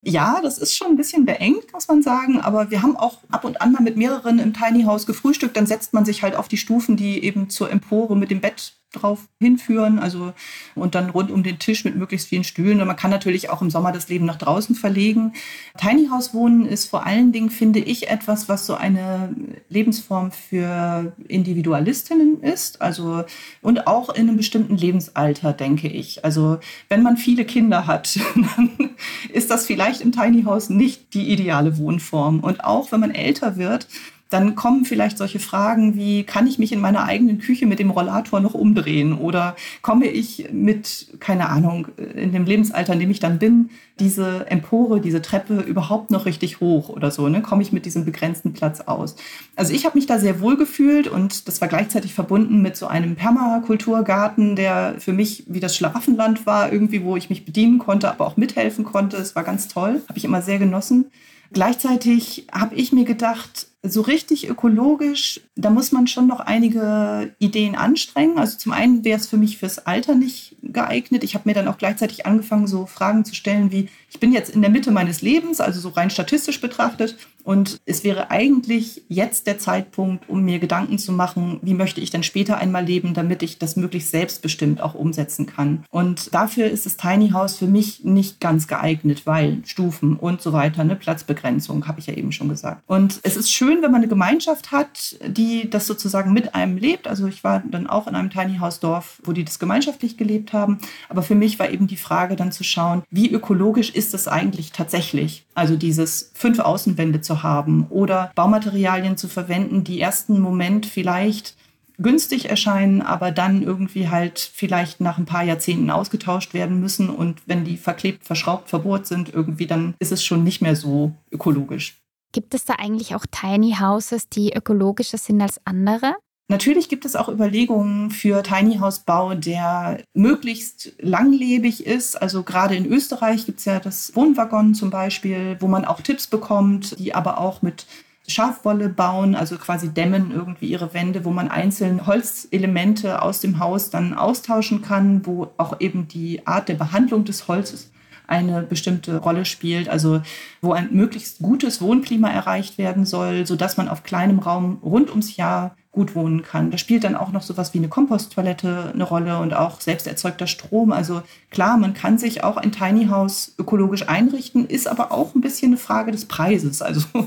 Ja, 0.08 0.40
das 0.42 0.58
ist 0.58 0.74
schon 0.74 0.88
ein 0.88 0.96
bisschen 0.96 1.24
beengt, 1.24 1.72
muss 1.72 1.88
man 1.88 2.02
sagen. 2.02 2.40
Aber 2.40 2.70
wir 2.70 2.82
haben 2.82 2.96
auch 2.96 3.18
ab 3.30 3.44
und 3.44 3.60
an 3.60 3.72
mal 3.72 3.82
mit 3.82 3.96
mehreren 3.96 4.38
im 4.38 4.54
Tiny 4.54 4.84
House 4.84 5.06
gefrühstückt. 5.06 5.56
Dann 5.56 5.66
setzt 5.66 5.92
man 5.92 6.04
sich 6.04 6.22
halt 6.22 6.34
auf 6.34 6.48
die 6.48 6.56
Stufen, 6.56 6.96
die 6.96 7.22
eben 7.22 7.50
zur 7.50 7.70
Empore 7.70 8.16
mit 8.16 8.30
dem 8.30 8.40
Bett 8.40 8.77
drauf 8.92 9.28
hinführen, 9.38 9.98
also 9.98 10.32
und 10.74 10.94
dann 10.94 11.10
rund 11.10 11.30
um 11.30 11.42
den 11.42 11.58
Tisch 11.58 11.84
mit 11.84 11.96
möglichst 11.96 12.28
vielen 12.28 12.44
Stühlen. 12.44 12.80
Und 12.80 12.86
man 12.86 12.96
kann 12.96 13.10
natürlich 13.10 13.50
auch 13.50 13.60
im 13.60 13.70
Sommer 13.70 13.92
das 13.92 14.08
Leben 14.08 14.24
nach 14.24 14.36
draußen 14.36 14.74
verlegen. 14.74 15.34
Tiny 15.76 16.08
House 16.08 16.32
Wohnen 16.32 16.64
ist 16.64 16.86
vor 16.86 17.04
allen 17.04 17.32
Dingen, 17.32 17.50
finde 17.50 17.80
ich, 17.80 18.08
etwas, 18.08 18.48
was 18.48 18.66
so 18.66 18.74
eine 18.74 19.34
Lebensform 19.68 20.32
für 20.32 21.12
Individualistinnen 21.28 22.42
ist, 22.42 22.80
also 22.80 23.24
und 23.60 23.86
auch 23.86 24.08
in 24.08 24.28
einem 24.28 24.36
bestimmten 24.38 24.76
Lebensalter, 24.76 25.52
denke 25.52 25.88
ich. 25.88 26.24
Also 26.24 26.58
wenn 26.88 27.02
man 27.02 27.16
viele 27.16 27.44
Kinder 27.44 27.86
hat, 27.86 28.18
dann 28.56 28.90
ist 29.32 29.50
das 29.50 29.66
vielleicht 29.66 30.00
im 30.00 30.12
Tiny 30.12 30.44
House 30.44 30.70
nicht 30.70 31.12
die 31.14 31.30
ideale 31.30 31.76
Wohnform. 31.78 32.40
Und 32.40 32.64
auch 32.64 32.90
wenn 32.90 33.00
man 33.00 33.10
älter 33.10 33.56
wird, 33.56 33.86
dann 34.30 34.54
kommen 34.54 34.84
vielleicht 34.84 35.16
solche 35.16 35.38
Fragen 35.38 35.96
wie, 35.96 36.24
kann 36.24 36.46
ich 36.46 36.58
mich 36.58 36.72
in 36.72 36.80
meiner 36.80 37.04
eigenen 37.04 37.38
Küche 37.38 37.66
mit 37.66 37.78
dem 37.78 37.90
Rollator 37.90 38.40
noch 38.40 38.54
umdrehen? 38.54 39.14
Oder 39.14 39.56
komme 39.80 40.06
ich 40.06 40.48
mit, 40.52 41.14
keine 41.18 41.48
Ahnung, 41.48 41.88
in 42.14 42.32
dem 42.32 42.44
Lebensalter, 42.44 42.92
in 42.92 43.00
dem 43.00 43.10
ich 43.10 43.20
dann 43.20 43.38
bin, 43.38 43.70
diese 43.98 44.46
Empore, 44.50 45.00
diese 45.00 45.22
Treppe 45.22 45.60
überhaupt 45.60 46.10
noch 46.10 46.26
richtig 46.26 46.60
hoch 46.60 46.90
oder 46.90 47.10
so? 47.10 47.28
Ne? 47.28 47.40
Komme 47.40 47.62
ich 47.62 47.72
mit 47.72 47.86
diesem 47.86 48.04
begrenzten 48.04 48.52
Platz 48.52 48.80
aus? 48.80 49.16
Also 49.56 49.72
ich 49.72 49.86
habe 49.86 49.96
mich 49.96 50.06
da 50.06 50.18
sehr 50.18 50.40
wohl 50.40 50.56
gefühlt 50.56 51.08
und 51.08 51.48
das 51.48 51.60
war 51.62 51.68
gleichzeitig 51.68 52.12
verbunden 52.12 52.60
mit 52.60 52.76
so 52.76 52.86
einem 52.86 53.16
Permakulturgarten, 53.16 54.56
der 54.56 54.96
für 54.98 55.14
mich 55.14 55.44
wie 55.46 55.60
das 55.60 55.74
Schlaraffenland 55.74 56.44
war, 56.44 56.70
irgendwie, 56.70 57.02
wo 57.02 57.16
ich 57.16 57.30
mich 57.30 57.46
bedienen 57.46 57.78
konnte, 57.78 58.10
aber 58.10 58.26
auch 58.26 58.36
mithelfen 58.36 58.84
konnte. 58.84 59.16
Es 59.16 59.34
war 59.34 59.42
ganz 59.42 59.68
toll, 59.68 60.02
habe 60.06 60.18
ich 60.18 60.26
immer 60.26 60.42
sehr 60.42 60.58
genossen. 60.58 61.06
Gleichzeitig 61.52 62.46
habe 62.52 62.74
ich 62.74 62.92
mir 62.92 63.04
gedacht, 63.04 63.68
so 63.82 64.00
richtig 64.00 64.48
ökologisch, 64.48 65.40
da 65.54 65.70
muss 65.70 65.92
man 65.92 66.06
schon 66.06 66.26
noch 66.26 66.40
einige 66.40 67.32
Ideen 67.38 67.76
anstrengen. 67.76 68.38
Also 68.38 68.58
zum 68.58 68.72
einen 68.72 69.04
wäre 69.04 69.18
es 69.18 69.28
für 69.28 69.36
mich 69.36 69.58
fürs 69.58 69.78
Alter 69.78 70.14
nicht 70.14 70.56
geeignet. 70.62 71.22
Ich 71.22 71.34
habe 71.34 71.48
mir 71.48 71.54
dann 71.54 71.68
auch 71.68 71.78
gleichzeitig 71.78 72.26
angefangen, 72.26 72.66
so 72.66 72.86
Fragen 72.86 73.24
zu 73.24 73.34
stellen 73.34 73.70
wie, 73.70 73.88
ich 74.10 74.18
bin 74.18 74.32
jetzt 74.32 74.50
in 74.50 74.62
der 74.62 74.70
Mitte 74.70 74.90
meines 74.90 75.22
Lebens, 75.22 75.60
also 75.60 75.80
so 75.80 75.90
rein 75.90 76.10
statistisch 76.10 76.60
betrachtet, 76.60 77.16
und 77.48 77.80
es 77.86 78.04
wäre 78.04 78.30
eigentlich 78.30 79.04
jetzt 79.08 79.46
der 79.46 79.58
Zeitpunkt, 79.58 80.28
um 80.28 80.42
mir 80.42 80.58
Gedanken 80.58 80.98
zu 80.98 81.12
machen, 81.12 81.60
wie 81.62 81.72
möchte 81.72 81.98
ich 81.98 82.10
denn 82.10 82.22
später 82.22 82.58
einmal 82.58 82.84
leben, 82.84 83.14
damit 83.14 83.42
ich 83.42 83.58
das 83.58 83.74
möglichst 83.74 84.10
selbstbestimmt 84.10 84.82
auch 84.82 84.94
umsetzen 84.94 85.46
kann. 85.46 85.82
Und 85.88 86.34
dafür 86.34 86.66
ist 86.66 86.84
das 86.84 86.98
Tiny 86.98 87.30
House 87.30 87.56
für 87.56 87.66
mich 87.66 88.04
nicht 88.04 88.38
ganz 88.38 88.68
geeignet, 88.68 89.22
weil 89.24 89.62
Stufen 89.64 90.16
und 90.16 90.42
so 90.42 90.52
weiter, 90.52 90.82
eine 90.82 90.94
Platzbegrenzung, 90.94 91.88
habe 91.88 92.00
ich 92.00 92.06
ja 92.06 92.12
eben 92.12 92.32
schon 92.32 92.50
gesagt. 92.50 92.82
Und 92.86 93.18
es 93.22 93.38
ist 93.38 93.50
schön, 93.50 93.67
wenn 93.76 93.92
man 93.92 94.00
eine 94.00 94.08
Gemeinschaft 94.08 94.72
hat, 94.72 95.16
die 95.26 95.68
das 95.70 95.86
sozusagen 95.86 96.32
mit 96.32 96.54
einem 96.54 96.76
lebt. 96.76 97.06
Also 97.06 97.26
ich 97.26 97.44
war 97.44 97.62
dann 97.70 97.86
auch 97.86 98.06
in 98.06 98.14
einem 98.14 98.30
Tiny 98.30 98.58
House 98.58 98.80
Dorf, 98.80 99.20
wo 99.24 99.32
die 99.32 99.44
das 99.44 99.58
gemeinschaftlich 99.58 100.16
gelebt 100.16 100.52
haben. 100.52 100.78
Aber 101.08 101.22
für 101.22 101.34
mich 101.34 101.58
war 101.58 101.70
eben 101.70 101.86
die 101.86 101.96
Frage 101.96 102.36
dann 102.36 102.52
zu 102.52 102.64
schauen, 102.64 103.02
wie 103.10 103.30
ökologisch 103.30 103.90
ist 103.90 104.14
es 104.14 104.28
eigentlich 104.28 104.72
tatsächlich? 104.72 105.44
Also 105.54 105.76
dieses 105.76 106.32
fünf 106.34 106.58
Außenwände 106.58 107.20
zu 107.20 107.42
haben 107.42 107.86
oder 107.90 108.32
Baumaterialien 108.34 109.16
zu 109.16 109.28
verwenden, 109.28 109.84
die 109.84 110.00
ersten 110.00 110.40
Moment 110.40 110.86
vielleicht 110.86 111.54
günstig 111.98 112.48
erscheinen, 112.48 113.02
aber 113.02 113.32
dann 113.32 113.62
irgendwie 113.62 114.08
halt 114.08 114.38
vielleicht 114.38 115.00
nach 115.00 115.18
ein 115.18 115.24
paar 115.24 115.42
Jahrzehnten 115.42 115.90
ausgetauscht 115.90 116.54
werden 116.54 116.80
müssen. 116.80 117.10
Und 117.10 117.42
wenn 117.46 117.64
die 117.64 117.76
verklebt, 117.76 118.24
verschraubt, 118.24 118.68
verbohrt 118.68 119.06
sind, 119.06 119.34
irgendwie, 119.34 119.66
dann 119.66 119.94
ist 119.98 120.12
es 120.12 120.24
schon 120.24 120.44
nicht 120.44 120.62
mehr 120.62 120.76
so 120.76 121.12
ökologisch. 121.30 121.96
Gibt 122.32 122.54
es 122.54 122.64
da 122.64 122.74
eigentlich 122.74 123.14
auch 123.14 123.24
Tiny 123.30 123.76
Houses, 123.80 124.28
die 124.28 124.52
ökologischer 124.52 125.18
sind 125.18 125.40
als 125.40 125.60
andere? 125.64 126.14
Natürlich 126.50 126.88
gibt 126.88 127.04
es 127.04 127.14
auch 127.14 127.28
Überlegungen 127.28 128.10
für 128.10 128.42
Tiny 128.42 128.78
House 128.78 129.00
Bau, 129.00 129.34
der 129.34 130.02
möglichst 130.14 130.94
langlebig 130.98 131.86
ist. 131.86 132.16
Also 132.16 132.42
gerade 132.42 132.74
in 132.74 132.86
Österreich 132.86 133.44
gibt 133.44 133.58
es 133.58 133.66
ja 133.66 133.80
das 133.80 134.16
Wohnwaggon 134.16 134.74
zum 134.74 134.88
Beispiel, 134.88 135.58
wo 135.60 135.66
man 135.66 135.84
auch 135.84 136.00
Tipps 136.00 136.26
bekommt, 136.26 136.98
die 136.98 137.14
aber 137.14 137.38
auch 137.38 137.60
mit 137.60 137.86
Schafwolle 138.26 138.88
bauen, 138.88 139.34
also 139.34 139.56
quasi 139.56 139.88
dämmen 139.88 140.30
irgendwie 140.30 140.68
ihre 140.68 140.94
Wände, 140.94 141.24
wo 141.24 141.30
man 141.30 141.48
einzelne 141.48 142.06
Holzelemente 142.06 143.22
aus 143.22 143.40
dem 143.40 143.58
Haus 143.58 143.90
dann 143.90 144.14
austauschen 144.14 144.82
kann, 144.82 145.26
wo 145.26 145.48
auch 145.56 145.80
eben 145.80 146.08
die 146.08 146.46
Art 146.46 146.68
der 146.68 146.74
Behandlung 146.74 147.24
des 147.24 147.48
Holzes 147.48 147.90
eine 148.28 148.62
bestimmte 148.62 149.16
Rolle 149.16 149.44
spielt, 149.44 149.88
also 149.88 150.20
wo 150.60 150.72
ein 150.72 150.90
möglichst 150.92 151.40
gutes 151.40 151.80
Wohnklima 151.80 152.30
erreicht 152.30 152.78
werden 152.78 153.04
soll, 153.04 153.46
sodass 153.46 153.76
man 153.76 153.88
auf 153.88 154.04
kleinem 154.04 154.38
Raum 154.38 154.78
rund 154.82 155.10
ums 155.10 155.36
Jahr 155.36 155.74
gut 155.90 156.14
wohnen 156.14 156.42
kann. 156.42 156.70
Da 156.70 156.78
spielt 156.78 157.02
dann 157.02 157.16
auch 157.16 157.32
noch 157.32 157.42
sowas 157.42 157.74
wie 157.74 157.78
eine 157.78 157.88
Komposttoilette 157.88 158.92
eine 158.94 159.02
Rolle 159.02 159.38
und 159.40 159.52
auch 159.54 159.80
selbst 159.80 160.06
erzeugter 160.06 160.46
Strom. 160.46 160.92
Also 160.92 161.22
klar, 161.50 161.76
man 161.76 161.92
kann 161.94 162.18
sich 162.18 162.44
auch 162.44 162.56
ein 162.56 162.70
Tiny 162.70 163.06
House 163.06 163.54
ökologisch 163.58 164.08
einrichten, 164.08 164.66
ist 164.66 164.86
aber 164.86 165.10
auch 165.10 165.34
ein 165.34 165.40
bisschen 165.40 165.72
eine 165.72 165.76
Frage 165.76 166.12
des 166.12 166.26
Preises. 166.26 166.82
Also 166.82 167.04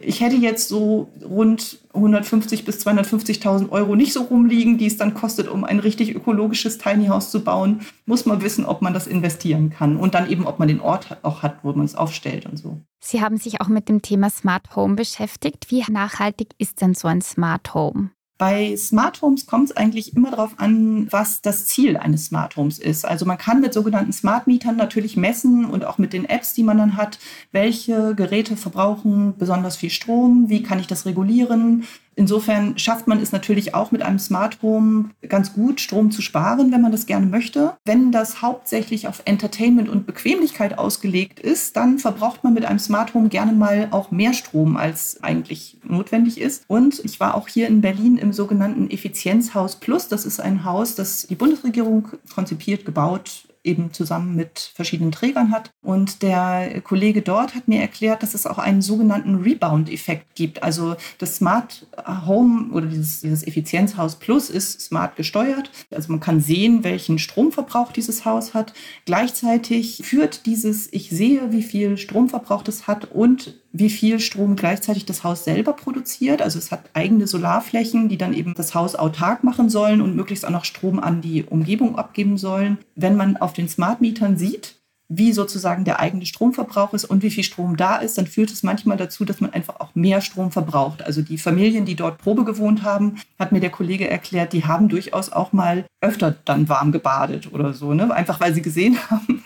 ich 0.00 0.20
hätte 0.20 0.36
jetzt 0.36 0.68
so 0.68 1.08
rund 1.24 1.78
150 1.94 2.64
bis 2.64 2.86
250.000 2.86 3.70
Euro 3.70 3.94
nicht 3.96 4.12
so 4.12 4.22
rumliegen, 4.22 4.78
die 4.78 4.86
es 4.86 4.96
dann 4.96 5.14
kostet, 5.14 5.48
um 5.48 5.64
ein 5.64 5.78
richtig 5.78 6.14
ökologisches 6.14 6.78
Tiny 6.78 7.06
House 7.06 7.30
zu 7.30 7.44
bauen. 7.44 7.80
Muss 8.06 8.26
man 8.26 8.42
wissen, 8.42 8.64
ob 8.64 8.82
man 8.82 8.94
das 8.94 9.06
investieren 9.06 9.70
kann 9.70 9.96
und 9.96 10.14
dann 10.14 10.30
eben, 10.30 10.46
ob 10.46 10.58
man 10.58 10.68
den 10.68 10.80
Ort 10.80 11.18
auch 11.22 11.42
hat, 11.42 11.58
wo 11.62 11.72
man 11.72 11.84
es 11.84 11.94
aufstellt 11.94 12.46
und 12.46 12.56
so. 12.56 12.80
Sie 13.00 13.20
haben 13.20 13.36
sich 13.36 13.60
auch 13.60 13.68
mit 13.68 13.88
dem 13.88 14.00
Thema 14.00 14.30
Smart 14.30 14.76
Home 14.76 14.94
beschäftigt. 14.94 15.70
Wie 15.70 15.84
nachhaltig 15.90 16.50
ist 16.58 16.80
denn 16.80 16.94
so 16.94 17.08
ein 17.08 17.20
Smart 17.20 17.74
Home? 17.74 18.10
Bei 18.42 18.76
Smart 18.76 19.22
Homes 19.22 19.46
kommt 19.46 19.70
es 19.70 19.76
eigentlich 19.76 20.16
immer 20.16 20.32
darauf 20.32 20.54
an, 20.56 21.06
was 21.12 21.42
das 21.42 21.66
Ziel 21.66 21.96
eines 21.96 22.24
Smart 22.24 22.56
Homes 22.56 22.80
ist. 22.80 23.04
Also 23.04 23.24
man 23.24 23.38
kann 23.38 23.60
mit 23.60 23.72
sogenannten 23.72 24.12
Smart 24.12 24.48
Mietern 24.48 24.74
natürlich 24.74 25.16
messen 25.16 25.64
und 25.64 25.84
auch 25.84 25.96
mit 25.96 26.12
den 26.12 26.24
Apps, 26.24 26.52
die 26.52 26.64
man 26.64 26.76
dann 26.76 26.96
hat, 26.96 27.20
welche 27.52 28.16
Geräte 28.16 28.56
verbrauchen 28.56 29.34
besonders 29.38 29.76
viel 29.76 29.90
Strom, 29.90 30.48
wie 30.48 30.64
kann 30.64 30.80
ich 30.80 30.88
das 30.88 31.06
regulieren, 31.06 31.84
Insofern 32.14 32.78
schafft 32.78 33.06
man 33.06 33.20
es 33.20 33.32
natürlich 33.32 33.74
auch 33.74 33.90
mit 33.90 34.02
einem 34.02 34.18
Smart 34.18 34.60
Home 34.62 35.10
ganz 35.28 35.54
gut, 35.54 35.80
Strom 35.80 36.10
zu 36.10 36.20
sparen, 36.20 36.70
wenn 36.70 36.82
man 36.82 36.92
das 36.92 37.06
gerne 37.06 37.26
möchte. 37.26 37.74
Wenn 37.84 38.12
das 38.12 38.42
hauptsächlich 38.42 39.08
auf 39.08 39.22
Entertainment 39.24 39.88
und 39.88 40.06
Bequemlichkeit 40.06 40.78
ausgelegt 40.78 41.40
ist, 41.40 41.76
dann 41.76 41.98
verbraucht 41.98 42.44
man 42.44 42.54
mit 42.54 42.64
einem 42.64 42.78
Smart 42.78 43.14
Home 43.14 43.28
gerne 43.28 43.52
mal 43.52 43.88
auch 43.90 44.10
mehr 44.10 44.34
Strom, 44.34 44.76
als 44.76 45.22
eigentlich 45.22 45.78
notwendig 45.84 46.40
ist. 46.40 46.64
Und 46.68 47.00
ich 47.04 47.18
war 47.18 47.34
auch 47.34 47.48
hier 47.48 47.66
in 47.68 47.80
Berlin 47.80 48.18
im 48.18 48.32
sogenannten 48.32 48.90
Effizienzhaus 48.90 49.76
Plus. 49.76 50.08
Das 50.08 50.26
ist 50.26 50.40
ein 50.40 50.64
Haus, 50.64 50.94
das 50.94 51.26
die 51.26 51.34
Bundesregierung 51.34 52.08
konzipiert, 52.34 52.84
gebaut, 52.84 53.44
eben 53.64 53.92
zusammen 53.92 54.34
mit 54.34 54.72
verschiedenen 54.74 55.12
Trägern 55.12 55.50
hat. 55.50 55.70
Und 55.82 56.22
der 56.22 56.80
Kollege 56.82 57.22
dort 57.22 57.54
hat 57.54 57.68
mir 57.68 57.80
erklärt, 57.80 58.22
dass 58.22 58.34
es 58.34 58.46
auch 58.46 58.58
einen 58.58 58.82
sogenannten 58.82 59.36
Rebound-Effekt 59.36 60.34
gibt. 60.34 60.62
Also 60.62 60.96
das 61.18 61.36
Smart 61.36 61.86
Home 62.26 62.72
oder 62.72 62.86
dieses, 62.86 63.20
dieses 63.20 63.46
Effizienzhaus 63.46 64.16
Plus 64.16 64.50
ist 64.50 64.80
smart 64.80 65.16
gesteuert. 65.16 65.70
Also 65.90 66.10
man 66.10 66.20
kann 66.20 66.40
sehen, 66.40 66.84
welchen 66.84 67.18
Stromverbrauch 67.18 67.92
dieses 67.92 68.24
Haus 68.24 68.54
hat. 68.54 68.74
Gleichzeitig 69.04 70.00
führt 70.04 70.46
dieses, 70.46 70.92
ich 70.92 71.10
sehe, 71.10 71.52
wie 71.52 71.62
viel 71.62 71.96
Stromverbrauch 71.96 72.62
das 72.62 72.86
hat 72.86 73.04
und 73.04 73.61
wie 73.72 73.90
viel 73.90 74.20
Strom 74.20 74.54
gleichzeitig 74.56 75.06
das 75.06 75.24
Haus 75.24 75.44
selber 75.44 75.72
produziert. 75.72 76.42
Also 76.42 76.58
es 76.58 76.70
hat 76.70 76.90
eigene 76.92 77.26
Solarflächen, 77.26 78.08
die 78.08 78.18
dann 78.18 78.34
eben 78.34 78.54
das 78.54 78.74
Haus 78.74 78.94
autark 78.94 79.44
machen 79.44 79.70
sollen 79.70 80.02
und 80.02 80.14
möglichst 80.14 80.44
auch 80.46 80.50
noch 80.50 80.64
Strom 80.64 81.00
an 81.00 81.22
die 81.22 81.44
Umgebung 81.44 81.98
abgeben 81.98 82.36
sollen. 82.36 82.78
Wenn 82.94 83.16
man 83.16 83.36
auf 83.38 83.54
den 83.54 83.68
Smart 83.68 84.00
Mietern 84.00 84.36
sieht, 84.36 84.82
wie 85.16 85.32
sozusagen 85.32 85.84
der 85.84 86.00
eigene 86.00 86.24
Stromverbrauch 86.24 86.94
ist 86.94 87.04
und 87.04 87.22
wie 87.22 87.30
viel 87.30 87.44
Strom 87.44 87.76
da 87.76 87.96
ist, 87.96 88.16
dann 88.16 88.26
führt 88.26 88.50
es 88.50 88.62
manchmal 88.62 88.96
dazu, 88.96 89.24
dass 89.24 89.40
man 89.40 89.52
einfach 89.52 89.80
auch 89.80 89.94
mehr 89.94 90.20
Strom 90.20 90.50
verbraucht. 90.50 91.02
Also 91.02 91.22
die 91.22 91.38
Familien, 91.38 91.84
die 91.84 91.96
dort 91.96 92.18
Probe 92.18 92.44
gewohnt 92.44 92.82
haben, 92.82 93.16
hat 93.38 93.52
mir 93.52 93.60
der 93.60 93.70
Kollege 93.70 94.08
erklärt, 94.08 94.52
die 94.52 94.64
haben 94.64 94.88
durchaus 94.88 95.30
auch 95.30 95.52
mal 95.52 95.84
öfter 96.00 96.34
dann 96.44 96.68
warm 96.68 96.92
gebadet 96.92 97.52
oder 97.52 97.72
so, 97.72 97.92
ne? 97.92 98.12
Einfach 98.12 98.40
weil 98.40 98.54
sie 98.54 98.62
gesehen 98.62 98.96
haben, 99.10 99.41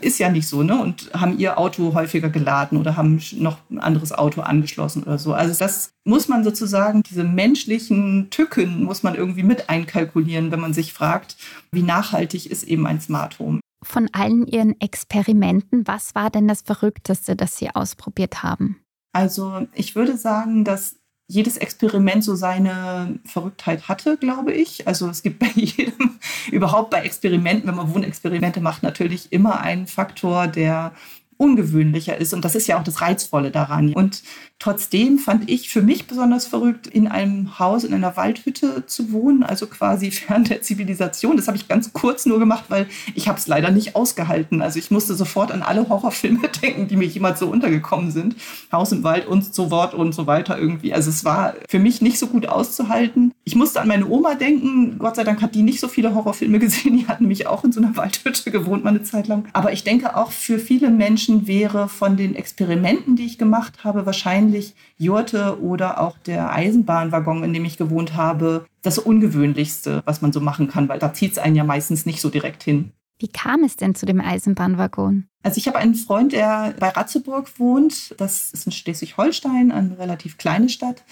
ist 0.00 0.18
ja 0.18 0.30
nicht 0.30 0.48
so, 0.48 0.62
ne? 0.62 0.80
Und 0.80 1.10
haben 1.14 1.38
ihr 1.38 1.58
Auto 1.58 1.94
häufiger 1.94 2.28
geladen 2.28 2.78
oder 2.78 2.96
haben 2.96 3.20
noch 3.34 3.58
ein 3.70 3.78
anderes 3.78 4.12
Auto 4.12 4.40
angeschlossen 4.40 5.02
oder 5.02 5.18
so. 5.18 5.32
Also 5.32 5.58
das 5.58 5.90
muss 6.04 6.28
man 6.28 6.44
sozusagen, 6.44 7.02
diese 7.02 7.24
menschlichen 7.24 8.28
Tücken 8.30 8.84
muss 8.84 9.02
man 9.02 9.14
irgendwie 9.14 9.42
mit 9.42 9.68
einkalkulieren, 9.68 10.50
wenn 10.50 10.60
man 10.60 10.74
sich 10.74 10.92
fragt, 10.92 11.36
wie 11.72 11.82
nachhaltig 11.82 12.50
ist 12.50 12.64
eben 12.64 12.86
ein 12.86 13.00
Smart 13.00 13.38
Home 13.38 13.60
von 13.82 14.08
allen 14.12 14.46
Ihren 14.46 14.78
Experimenten, 14.80 15.86
was 15.86 16.14
war 16.14 16.30
denn 16.30 16.48
das 16.48 16.62
Verrückteste, 16.62 17.36
das 17.36 17.56
Sie 17.56 17.70
ausprobiert 17.70 18.42
haben? 18.42 18.80
Also 19.12 19.66
ich 19.74 19.96
würde 19.96 20.16
sagen, 20.16 20.64
dass 20.64 20.99
jedes 21.30 21.56
Experiment 21.56 22.24
so 22.24 22.34
seine 22.34 23.20
Verrücktheit 23.24 23.88
hatte, 23.88 24.16
glaube 24.16 24.52
ich. 24.52 24.88
Also 24.88 25.08
es 25.08 25.22
gibt 25.22 25.38
bei 25.38 25.50
jedem, 25.54 26.18
überhaupt 26.50 26.90
bei 26.90 27.02
Experimenten, 27.02 27.68
wenn 27.68 27.76
man 27.76 27.94
Wohnexperimente 27.94 28.60
macht, 28.60 28.82
natürlich 28.82 29.32
immer 29.32 29.60
einen 29.60 29.86
Faktor, 29.86 30.48
der 30.48 30.92
ungewöhnlicher 31.36 32.18
ist. 32.18 32.34
Und 32.34 32.44
das 32.44 32.56
ist 32.56 32.66
ja 32.66 32.78
auch 32.78 32.84
das 32.84 33.00
Reizvolle 33.00 33.52
daran. 33.52 33.94
Und 33.94 34.22
Trotzdem 34.60 35.18
fand 35.18 35.48
ich 35.48 35.70
für 35.70 35.80
mich 35.80 36.06
besonders 36.06 36.46
verrückt, 36.46 36.86
in 36.86 37.08
einem 37.08 37.58
Haus, 37.58 37.82
in 37.82 37.94
einer 37.94 38.18
Waldhütte 38.18 38.84
zu 38.86 39.10
wohnen, 39.10 39.42
also 39.42 39.66
quasi 39.66 40.10
fern 40.10 40.44
der 40.44 40.60
Zivilisation. 40.60 41.38
Das 41.38 41.46
habe 41.48 41.56
ich 41.56 41.66
ganz 41.66 41.94
kurz 41.94 42.26
nur 42.26 42.38
gemacht, 42.38 42.64
weil 42.68 42.86
ich 43.14 43.26
habe 43.26 43.38
es 43.38 43.46
leider 43.46 43.70
nicht 43.70 43.96
ausgehalten. 43.96 44.60
Also 44.60 44.78
ich 44.78 44.90
musste 44.90 45.14
sofort 45.14 45.50
an 45.50 45.62
alle 45.62 45.88
Horrorfilme 45.88 46.46
denken, 46.62 46.88
die 46.88 46.96
mir 46.96 47.06
jemals 47.06 47.40
so 47.40 47.46
untergekommen 47.46 48.10
sind. 48.10 48.36
Haus 48.70 48.92
im 48.92 49.02
Wald 49.02 49.26
und 49.26 49.54
so 49.54 49.70
fort 49.70 49.94
und 49.94 50.14
so 50.14 50.26
weiter 50.26 50.58
irgendwie. 50.58 50.92
Also 50.92 51.08
es 51.08 51.24
war 51.24 51.54
für 51.66 51.78
mich 51.78 52.02
nicht 52.02 52.18
so 52.18 52.26
gut 52.26 52.46
auszuhalten. 52.46 53.32
Ich 53.44 53.56
musste 53.56 53.80
an 53.80 53.88
meine 53.88 54.08
Oma 54.08 54.34
denken. 54.34 54.98
Gott 54.98 55.16
sei 55.16 55.24
Dank 55.24 55.40
hat 55.40 55.54
die 55.54 55.62
nicht 55.62 55.80
so 55.80 55.88
viele 55.88 56.14
Horrorfilme 56.14 56.58
gesehen. 56.58 56.98
Die 56.98 57.08
hat 57.08 57.22
nämlich 57.22 57.46
auch 57.46 57.64
in 57.64 57.72
so 57.72 57.80
einer 57.80 57.96
Waldhütte 57.96 58.50
gewohnt 58.50 58.84
mal 58.84 58.90
eine 58.90 59.04
Zeit 59.04 59.26
lang. 59.26 59.48
Aber 59.54 59.72
ich 59.72 59.84
denke 59.84 60.16
auch 60.16 60.32
für 60.32 60.58
viele 60.58 60.90
Menschen 60.90 61.46
wäre 61.46 61.88
von 61.88 62.18
den 62.18 62.34
Experimenten, 62.34 63.16
die 63.16 63.24
ich 63.24 63.38
gemacht 63.38 63.84
habe, 63.84 64.04
wahrscheinlich 64.04 64.49
wahrscheinlich 64.50 64.74
Jurte 64.98 65.60
oder 65.62 66.00
auch 66.00 66.18
der 66.18 66.52
Eisenbahnwaggon, 66.52 67.44
in 67.44 67.52
dem 67.52 67.64
ich 67.64 67.76
gewohnt 67.76 68.14
habe, 68.14 68.66
das 68.82 68.98
Ungewöhnlichste, 68.98 70.02
was 70.04 70.22
man 70.22 70.32
so 70.32 70.40
machen 70.40 70.68
kann, 70.68 70.88
weil 70.88 70.98
da 70.98 71.12
zieht 71.12 71.32
es 71.32 71.38
einen 71.38 71.56
ja 71.56 71.64
meistens 71.64 72.06
nicht 72.06 72.20
so 72.20 72.30
direkt 72.30 72.62
hin. 72.62 72.92
Wie 73.20 73.28
kam 73.28 73.64
es 73.64 73.76
denn 73.76 73.94
zu 73.94 74.06
dem 74.06 74.18
Eisenbahnwaggon? 74.18 75.26
Also 75.42 75.58
ich 75.58 75.68
habe 75.68 75.78
einen 75.78 75.94
Freund, 75.94 76.32
der 76.32 76.74
bei 76.80 76.88
Ratzeburg 76.88 77.58
wohnt. 77.58 78.14
Das 78.18 78.50
ist 78.50 78.64
in 78.64 78.72
Schleswig-Holstein, 78.72 79.72
eine 79.72 79.98
relativ 79.98 80.38
kleine 80.38 80.70
Stadt. 80.70 81.02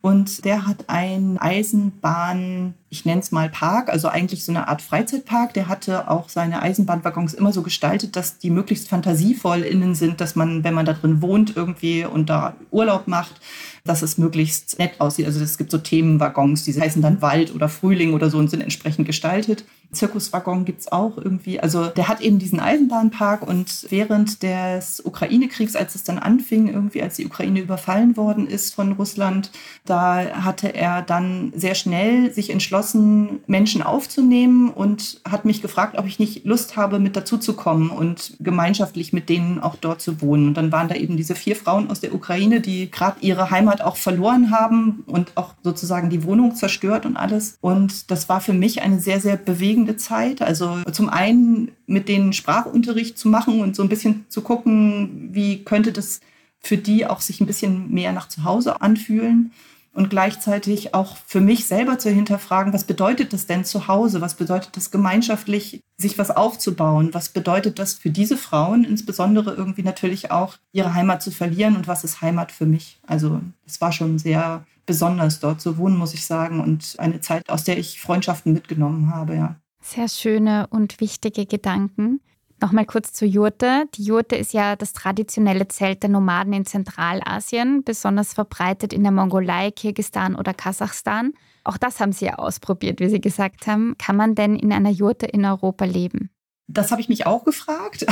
Und 0.00 0.44
der 0.44 0.66
hat 0.66 0.88
einen 0.88 1.38
Eisenbahn, 1.38 2.74
ich 2.88 3.04
nenne 3.04 3.20
es 3.20 3.32
mal 3.32 3.48
Park, 3.48 3.88
also 3.88 4.06
eigentlich 4.06 4.44
so 4.44 4.52
eine 4.52 4.68
Art 4.68 4.80
Freizeitpark. 4.80 5.54
Der 5.54 5.66
hatte 5.66 6.08
auch 6.08 6.28
seine 6.28 6.62
Eisenbahnwaggons 6.62 7.34
immer 7.34 7.52
so 7.52 7.62
gestaltet, 7.62 8.14
dass 8.14 8.38
die 8.38 8.50
möglichst 8.50 8.88
fantasievoll 8.88 9.62
innen 9.62 9.96
sind, 9.96 10.20
dass 10.20 10.36
man, 10.36 10.62
wenn 10.62 10.74
man 10.74 10.86
da 10.86 10.92
drin 10.92 11.20
wohnt 11.20 11.56
irgendwie 11.56 12.04
und 12.04 12.30
da 12.30 12.54
Urlaub 12.70 13.08
macht, 13.08 13.40
dass 13.84 14.02
es 14.02 14.18
möglichst 14.18 14.78
nett 14.78 15.00
aussieht. 15.00 15.26
Also 15.26 15.40
es 15.40 15.58
gibt 15.58 15.72
so 15.72 15.78
Themenwaggons, 15.78 16.62
die 16.62 16.80
heißen 16.80 17.02
dann 17.02 17.22
Wald 17.22 17.52
oder 17.52 17.68
Frühling 17.68 18.14
oder 18.14 18.30
so 18.30 18.38
und 18.38 18.50
sind 18.50 18.60
entsprechend 18.60 19.06
gestaltet. 19.06 19.64
Zirkuswaggon 19.92 20.64
gibt 20.64 20.80
es 20.80 20.92
auch 20.92 21.16
irgendwie. 21.16 21.60
Also 21.60 21.86
der 21.86 22.08
hat 22.08 22.20
eben 22.20 22.38
diesen 22.38 22.60
Eisenbahnpark 22.60 23.46
und 23.46 23.86
während 23.90 24.42
des 24.42 25.00
Ukraine-Kriegs, 25.04 25.76
als 25.76 25.94
es 25.94 26.04
dann 26.04 26.18
anfing, 26.18 26.68
irgendwie 26.68 27.02
als 27.02 27.16
die 27.16 27.26
Ukraine 27.26 27.60
überfallen 27.60 28.16
worden 28.16 28.46
ist 28.46 28.74
von 28.74 28.92
Russland, 28.92 29.50
da 29.84 30.44
hatte 30.44 30.74
er 30.74 31.02
dann 31.02 31.52
sehr 31.56 31.74
schnell 31.74 32.32
sich 32.32 32.50
entschlossen, 32.50 33.40
Menschen 33.46 33.82
aufzunehmen 33.82 34.70
und 34.70 35.20
hat 35.28 35.44
mich 35.44 35.62
gefragt, 35.62 35.96
ob 35.98 36.06
ich 36.06 36.18
nicht 36.18 36.44
Lust 36.44 36.76
habe, 36.76 36.98
mit 36.98 37.16
dazu 37.16 37.38
zu 37.38 37.54
kommen 37.54 37.90
und 37.90 38.36
gemeinschaftlich 38.40 39.12
mit 39.12 39.28
denen 39.28 39.60
auch 39.60 39.76
dort 39.76 40.00
zu 40.00 40.20
wohnen. 40.20 40.48
Und 40.48 40.54
dann 40.54 40.72
waren 40.72 40.88
da 40.88 40.94
eben 40.94 41.16
diese 41.16 41.34
vier 41.34 41.56
Frauen 41.56 41.90
aus 41.90 42.00
der 42.00 42.14
Ukraine, 42.14 42.60
die 42.60 42.90
gerade 42.90 43.18
ihre 43.20 43.50
Heimat 43.50 43.80
auch 43.80 43.96
verloren 43.96 44.50
haben 44.50 45.04
und 45.06 45.32
auch 45.36 45.54
sozusagen 45.62 46.10
die 46.10 46.24
Wohnung 46.24 46.54
zerstört 46.54 47.06
und 47.06 47.16
alles. 47.16 47.56
Und 47.60 48.10
das 48.10 48.28
war 48.28 48.40
für 48.40 48.52
mich 48.52 48.82
eine 48.82 49.00
sehr, 49.00 49.20
sehr 49.20 49.36
bewegende 49.36 49.75
Zeit. 49.98 50.40
Also 50.40 50.82
zum 50.92 51.08
einen 51.08 51.72
mit 51.86 52.08
denen 52.08 52.32
Sprachunterricht 52.32 53.18
zu 53.18 53.28
machen 53.28 53.60
und 53.60 53.76
so 53.76 53.82
ein 53.82 53.88
bisschen 53.88 54.24
zu 54.28 54.40
gucken, 54.40 55.28
wie 55.32 55.64
könnte 55.64 55.92
das 55.92 56.20
für 56.60 56.78
die 56.78 57.06
auch 57.06 57.20
sich 57.20 57.40
ein 57.40 57.46
bisschen 57.46 57.92
mehr 57.92 58.12
nach 58.12 58.28
zu 58.28 58.44
Hause 58.44 58.80
anfühlen 58.80 59.52
und 59.96 60.10
gleichzeitig 60.10 60.94
auch 60.94 61.16
für 61.26 61.40
mich 61.40 61.64
selber 61.64 61.98
zu 61.98 62.10
hinterfragen, 62.10 62.74
was 62.74 62.84
bedeutet 62.84 63.32
das 63.32 63.46
denn 63.46 63.64
zu 63.64 63.88
Hause? 63.88 64.20
Was 64.20 64.34
bedeutet 64.34 64.76
das 64.76 64.90
gemeinschaftlich, 64.90 65.82
sich 65.96 66.18
was 66.18 66.30
aufzubauen? 66.30 67.14
Was 67.14 67.30
bedeutet 67.30 67.78
das 67.78 67.94
für 67.94 68.10
diese 68.10 68.36
Frauen 68.36 68.84
insbesondere 68.84 69.54
irgendwie 69.54 69.82
natürlich 69.82 70.30
auch 70.30 70.58
ihre 70.72 70.92
Heimat 70.92 71.22
zu 71.22 71.30
verlieren 71.30 71.76
und 71.76 71.88
was 71.88 72.04
ist 72.04 72.20
Heimat 72.20 72.52
für 72.52 72.66
mich? 72.66 72.98
Also 73.06 73.40
es 73.66 73.80
war 73.80 73.90
schon 73.90 74.18
sehr 74.18 74.64
besonders 74.84 75.40
dort 75.40 75.62
zu 75.62 75.78
wohnen, 75.78 75.96
muss 75.96 76.14
ich 76.14 76.26
sagen 76.26 76.60
und 76.60 76.96
eine 76.98 77.20
Zeit, 77.20 77.48
aus 77.48 77.64
der 77.64 77.78
ich 77.78 78.00
Freundschaften 78.00 78.52
mitgenommen 78.52 79.14
habe, 79.14 79.34
ja. 79.34 79.56
Sehr 79.86 80.08
schöne 80.08 80.66
und 80.70 81.00
wichtige 81.00 81.46
Gedanken. 81.46 82.20
Nochmal 82.60 82.86
kurz 82.86 83.12
zur 83.12 83.28
Jurte. 83.28 83.84
Die 83.94 84.02
Jurte 84.02 84.34
ist 84.34 84.52
ja 84.52 84.74
das 84.74 84.92
traditionelle 84.92 85.68
Zelt 85.68 86.02
der 86.02 86.10
Nomaden 86.10 86.52
in 86.54 86.66
Zentralasien, 86.66 87.84
besonders 87.84 88.34
verbreitet 88.34 88.92
in 88.92 89.04
der 89.04 89.12
Mongolei, 89.12 89.70
Kirgistan 89.70 90.34
oder 90.34 90.54
Kasachstan. 90.54 91.34
Auch 91.62 91.76
das 91.76 92.00
haben 92.00 92.10
Sie 92.10 92.24
ja 92.24 92.34
ausprobiert, 92.34 92.98
wie 92.98 93.08
Sie 93.08 93.20
gesagt 93.20 93.68
haben. 93.68 93.94
Kann 93.96 94.16
man 94.16 94.34
denn 94.34 94.56
in 94.56 94.72
einer 94.72 94.90
Jurte 94.90 95.26
in 95.26 95.44
Europa 95.44 95.84
leben? 95.84 96.30
Das 96.68 96.90
habe 96.90 97.00
ich 97.00 97.08
mich 97.08 97.26
auch 97.26 97.44
gefragt. 97.44 98.04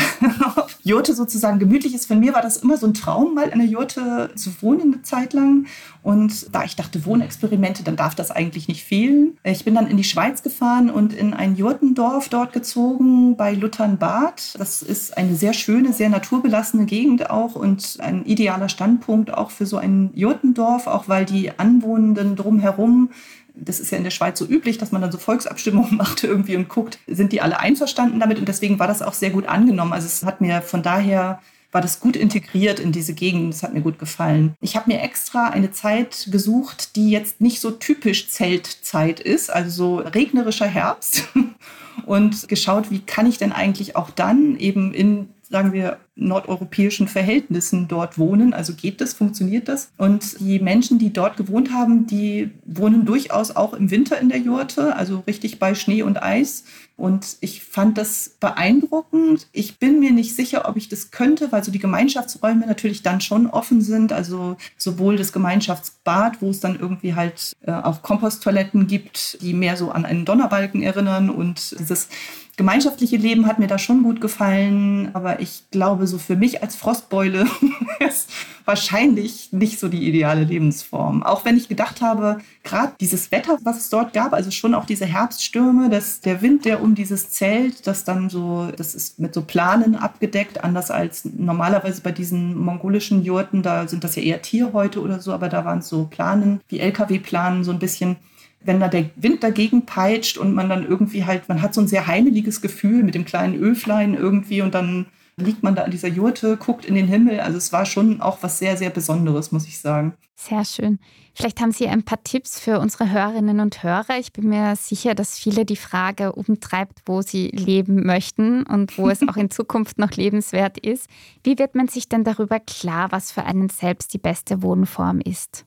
Ob 0.57 0.71
Jurte 0.83 1.15
sozusagen 1.15 1.59
gemütlich 1.59 1.93
ist. 1.93 2.07
Von 2.07 2.21
mir 2.21 2.35
war 2.35 2.43
das 2.43 2.59
immer 2.59 2.77
so 2.77 2.87
ein 2.87 2.95
Traum, 2.95 3.35
mal 3.35 3.49
in 3.49 3.59
der 3.59 3.67
Jurte 3.67 4.31
zu 4.37 4.51
wohnen 4.63 4.95
eine 4.95 5.03
Zeit 5.03 5.33
lang. 5.33 5.67
Und 6.03 6.55
da 6.55 6.63
ich 6.63 6.77
dachte, 6.77 7.05
Wohnexperimente, 7.05 7.83
dann 7.83 7.97
darf 7.97 8.15
das 8.15 8.31
eigentlich 8.31 8.69
nicht 8.69 8.85
fehlen. 8.85 9.39
Ich 9.43 9.65
bin 9.65 9.75
dann 9.75 9.89
in 9.89 9.97
die 9.97 10.05
Schweiz 10.05 10.45
gefahren 10.45 10.89
und 10.89 11.13
in 11.13 11.35
ein 11.35 11.57
Jurtendorf 11.57 12.29
dort 12.29 12.53
gezogen 12.53 13.37
bei 13.37 13.55
Luthernbad. 13.55 14.55
Das 14.57 14.83
ist 14.83 15.17
eine 15.17 15.35
sehr 15.35 15.53
schöne, 15.53 15.93
sehr 15.93 16.09
naturbelassene 16.09 16.85
Gegend 16.85 17.31
auch 17.31 17.57
und 17.57 17.97
ein 18.01 18.25
idealer 18.25 18.69
Standpunkt 18.69 19.35
auch 19.35 19.51
für 19.51 19.67
so 19.67 19.79
ein 19.79 20.11
Jurtendorf, 20.15 20.87
auch 20.87 21.09
weil 21.09 21.25
die 21.25 21.59
Anwohnenden 21.59 22.37
drumherum 22.37 23.11
das 23.55 23.81
ist 23.81 23.91
ja 23.91 23.99
in 23.99 24.05
der 24.05 24.11
Schweiz 24.11 24.39
so 24.39 24.47
üblich, 24.47 24.79
dass 24.79 24.93
man 24.93 25.01
dann 25.01 25.13
so 25.13 25.19
Volksabstimmungen 25.19 25.97
macht 25.97 26.25
irgendwie 26.25 26.57
und 26.57 26.69
guckt, 26.69 26.99
sind 27.07 27.33
die 27.33 27.41
alle 27.41 27.59
einverstanden 27.59 28.21
damit? 28.21 28.39
Und 28.39 28.49
deswegen 28.49 28.79
war 28.79 28.89
das 28.89 29.03
auch 29.03 29.15
sehr 29.15 29.31
gut 29.31 29.47
angenommen. 29.47 29.93
Also 29.93 30.07
es 30.07 30.25
hat 30.25 30.41
mir 30.41 30.63
von 30.63 30.83
daher 30.83 31.41
war 31.73 31.81
das 31.81 31.99
gut 31.99 32.15
integriert 32.15 32.79
in 32.79 32.93
diese 32.93 33.15
Gegend. 33.15 33.53
Das 33.53 33.65
hat 33.65 33.75
mir 33.75 33.81
gut 33.81 33.99
gefallen. 33.99 34.55
Ich 34.61 34.77
habe 34.77 34.93
mir 34.93 35.03
extra 35.03 35.49
eine 35.49 35.73
Zeit 35.73 36.29
gesucht, 36.31 36.95
die 36.95 37.11
jetzt 37.11 37.41
nicht 37.41 37.61
so 37.61 37.73
typisch 37.73 38.29
Zeltzeit 38.29 39.19
ist, 39.19 39.51
also 39.51 39.71
so 39.71 39.97
regnerischer 39.99 40.67
Herbst. 40.67 41.29
Und 42.07 42.49
geschaut, 42.49 42.91
wie 42.91 43.01
kann 43.01 43.27
ich 43.27 43.39
denn 43.39 43.53
eigentlich 43.53 43.97
auch 43.97 44.11
dann 44.11 44.57
eben 44.57 44.93
in 44.93 45.29
sagen 45.55 45.73
wir, 45.73 45.99
nordeuropäischen 46.17 47.09
Verhältnissen 47.09 47.89
dort 47.89 48.19
wohnen. 48.19 48.55
Also 48.55 48.75
geht 48.75 49.01
das, 49.01 49.15
funktioniert 49.15 49.69
das? 49.69 49.91
Und 49.97 50.39
die 50.41 50.61
Menschen, 50.61 50.99
die 50.99 51.13
dort 51.13 51.37
gewohnt 51.37 51.73
haben, 51.73 52.07
die 52.07 52.51
wohnen 52.65 53.05
durchaus 53.05 53.55
auch 53.55 53.75
im 53.75 53.91
Winter 53.91 54.21
in 54.21 54.29
der 54.29 54.39
Jurte, 54.39 54.95
also 54.97 55.25
richtig 55.27 55.59
bei 55.59 55.75
Schnee 55.75 56.03
und 56.03 56.23
Eis. 56.23 56.65
Und 56.97 57.39
ich 57.41 57.65
fand 57.65 57.99
das 57.99 58.37
beeindruckend. 58.39 59.49
Ich 59.51 59.81
bin 59.81 59.99
mir 59.99 60.13
nicht 60.13 60.37
sicher, 60.37 60.69
ob 60.69 60.77
ich 60.77 60.89
das 60.89 61.11
könnte, 61.11 61.51
weil 61.51 61.65
so 61.65 61.73
die 61.73 61.81
Gemeinschaftsräume 61.81 62.67
natürlich 62.67 63.03
dann 63.03 63.21
schon 63.21 63.49
offen 63.49 63.81
sind. 63.81 64.13
Also 64.13 64.57
sowohl 64.77 65.17
das 65.17 65.33
Gemeinschaftsbad, 65.33 66.41
wo 66.41 66.51
es 66.51 66.61
dann 66.61 66.79
irgendwie 66.79 67.15
halt 67.15 67.53
äh, 67.63 67.73
auch 67.73 68.03
Komposttoiletten 68.03 68.87
gibt, 68.87 69.43
die 69.43 69.55
mehr 69.55 69.77
so 69.77 69.91
an 69.91 70.05
einen 70.05 70.25
Donnerbalken 70.25 70.83
erinnern 70.83 71.31
und 71.31 71.77
dieses 71.81 72.09
gemeinschaftliche 72.57 73.17
Leben 73.17 73.47
hat 73.47 73.59
mir 73.59 73.67
da 73.67 73.79
schon 73.79 74.03
gut 74.03 74.21
gefallen, 74.21 75.11
aber 75.15 75.41
ich 75.41 75.65
glaube, 75.71 76.04
so 76.07 76.19
für 76.19 76.37
mich 76.37 76.63
als 76.63 76.77
Frostbeule 76.77 77.47
ist 78.01 78.31
wahrscheinlich 78.65 79.53
nicht 79.53 79.79
so 79.79 79.89
die 79.89 80.09
ideale 80.09 80.45
Lebensform. 80.45 81.23
Auch 81.23 81.45
wenn 81.45 81.57
ich 81.57 81.69
gedacht 81.69 82.01
habe, 82.01 82.39
gerade 82.63 82.93
dieses 83.01 83.31
Wetter, 83.31 83.59
was 83.63 83.79
es 83.79 83.91
dort 83.91 84.13
gab, 84.13 84.33
also 84.33 84.51
schon 84.51 84.75
auch 84.75 84.87
diese 84.87 85.05
Herbststürme, 85.07 85.91
dass 85.91 86.21
der 86.21 86.41
Wind, 86.41 86.65
der 86.65 86.83
um 86.83 86.95
dieses 86.95 87.31
Zelt, 87.31 87.87
das 87.87 88.05
dann 88.05 88.31
so, 88.31 88.69
das 88.77 88.95
ist 88.95 89.19
mit 89.19 89.35
so 89.35 89.43
Planen 89.43 89.97
abgedeckt, 89.97 90.65
anders 90.65 90.91
als 90.91 91.25
normalerweise 91.25 92.01
bei 92.01 92.13
diesen 92.13 92.59
mongolischen 92.59 93.23
Jurten, 93.23 93.63
da 93.63 93.87
sind 93.87 94.05
das 94.05 94.17
ja 94.17 94.23
eher 94.23 94.43
Tierhäute 94.43 95.01
oder 95.01 95.21
so, 95.21 95.33
aber 95.33 95.49
da 95.49 95.65
waren 95.65 95.81
es 95.81 95.89
so 95.89 96.05
Planen, 96.05 96.61
wie 96.69 96.81
LKW-Planen, 96.81 97.65
so 97.65 97.73
ein 97.73 97.79
bisschen 97.79 98.17
wenn 98.65 98.81
da 98.81 98.89
der 98.89 99.11
Wind 99.17 99.43
dagegen 99.43 99.85
peitscht 99.85 100.39
und 100.39 100.55
man 100.55 100.69
dann 100.69 100.87
irgendwie 100.87 101.25
halt, 101.25 101.49
man 101.49 101.63
hat 101.63 101.75
so 101.75 101.81
ein 101.81 101.89
sehr 101.89 102.07
heimeliges 102.07 102.61
Gefühl 102.61 103.03
mit 103.03 103.15
dem 103.15 103.25
kleinen 103.25 103.63
Öflein 103.63 104.15
irgendwie 104.15 104.63
und 104.63 104.75
dann 104.75 105.07
liegt 105.37 105.63
man 105.63 105.75
da 105.75 105.83
an 105.83 105.91
dieser 105.91 106.09
Jurte, 106.09 106.57
guckt 106.57 106.85
in 106.85 106.95
den 106.95 107.09
Himmel. 107.09 107.41
Also 107.41 107.59
es 107.59 107.73
war 107.73 107.87
schon 107.87 108.21
auch 108.21 108.39
was 108.43 108.59
sehr, 108.59 108.77
sehr 108.77 108.91
Besonderes, 108.91 109.53
muss 109.53 109.67
ich 109.67 109.79
sagen. 109.79 110.15
Sehr 110.37 110.65
schön. 110.65 110.99
Vielleicht 111.35 111.61
haben 111.61 111.73
Sie 111.73 111.89
ein 111.89 112.05
paar 112.05 112.23
Tipps 112.23 112.61
für 112.61 112.79
unsere 112.79 113.11
Hörerinnen 113.11 113.61
und 113.61 113.83
Hörer. 113.83 114.19
Ich 114.19 114.33
bin 114.33 114.49
mir 114.49 114.77
sicher, 114.77 115.15
dass 115.15 115.39
viele 115.39 115.65
die 115.65 115.77
Frage 115.77 116.33
umtreibt, 116.33 117.03
wo 117.07 117.23
sie 117.23 117.49
leben 117.49 118.05
möchten 118.07 118.65
und 118.65 118.97
wo 118.99 119.09
es 119.09 119.27
auch 119.27 119.37
in 119.37 119.51
Zukunft 119.53 119.99
noch 119.99 120.13
lebenswert 120.13 120.79
ist. 120.79 121.09
Wie 121.43 121.59
wird 121.59 121.75
man 121.75 121.89
sich 121.89 122.09
denn 122.09 122.25
darüber 122.25 122.61
klar, 122.61 123.11
was 123.11 123.33
für 123.33 123.45
einen 123.45 123.69
selbst 123.69 124.15
die 124.15 124.19
beste 124.19 124.63
Wohnform 124.63 125.21
ist? 125.21 125.67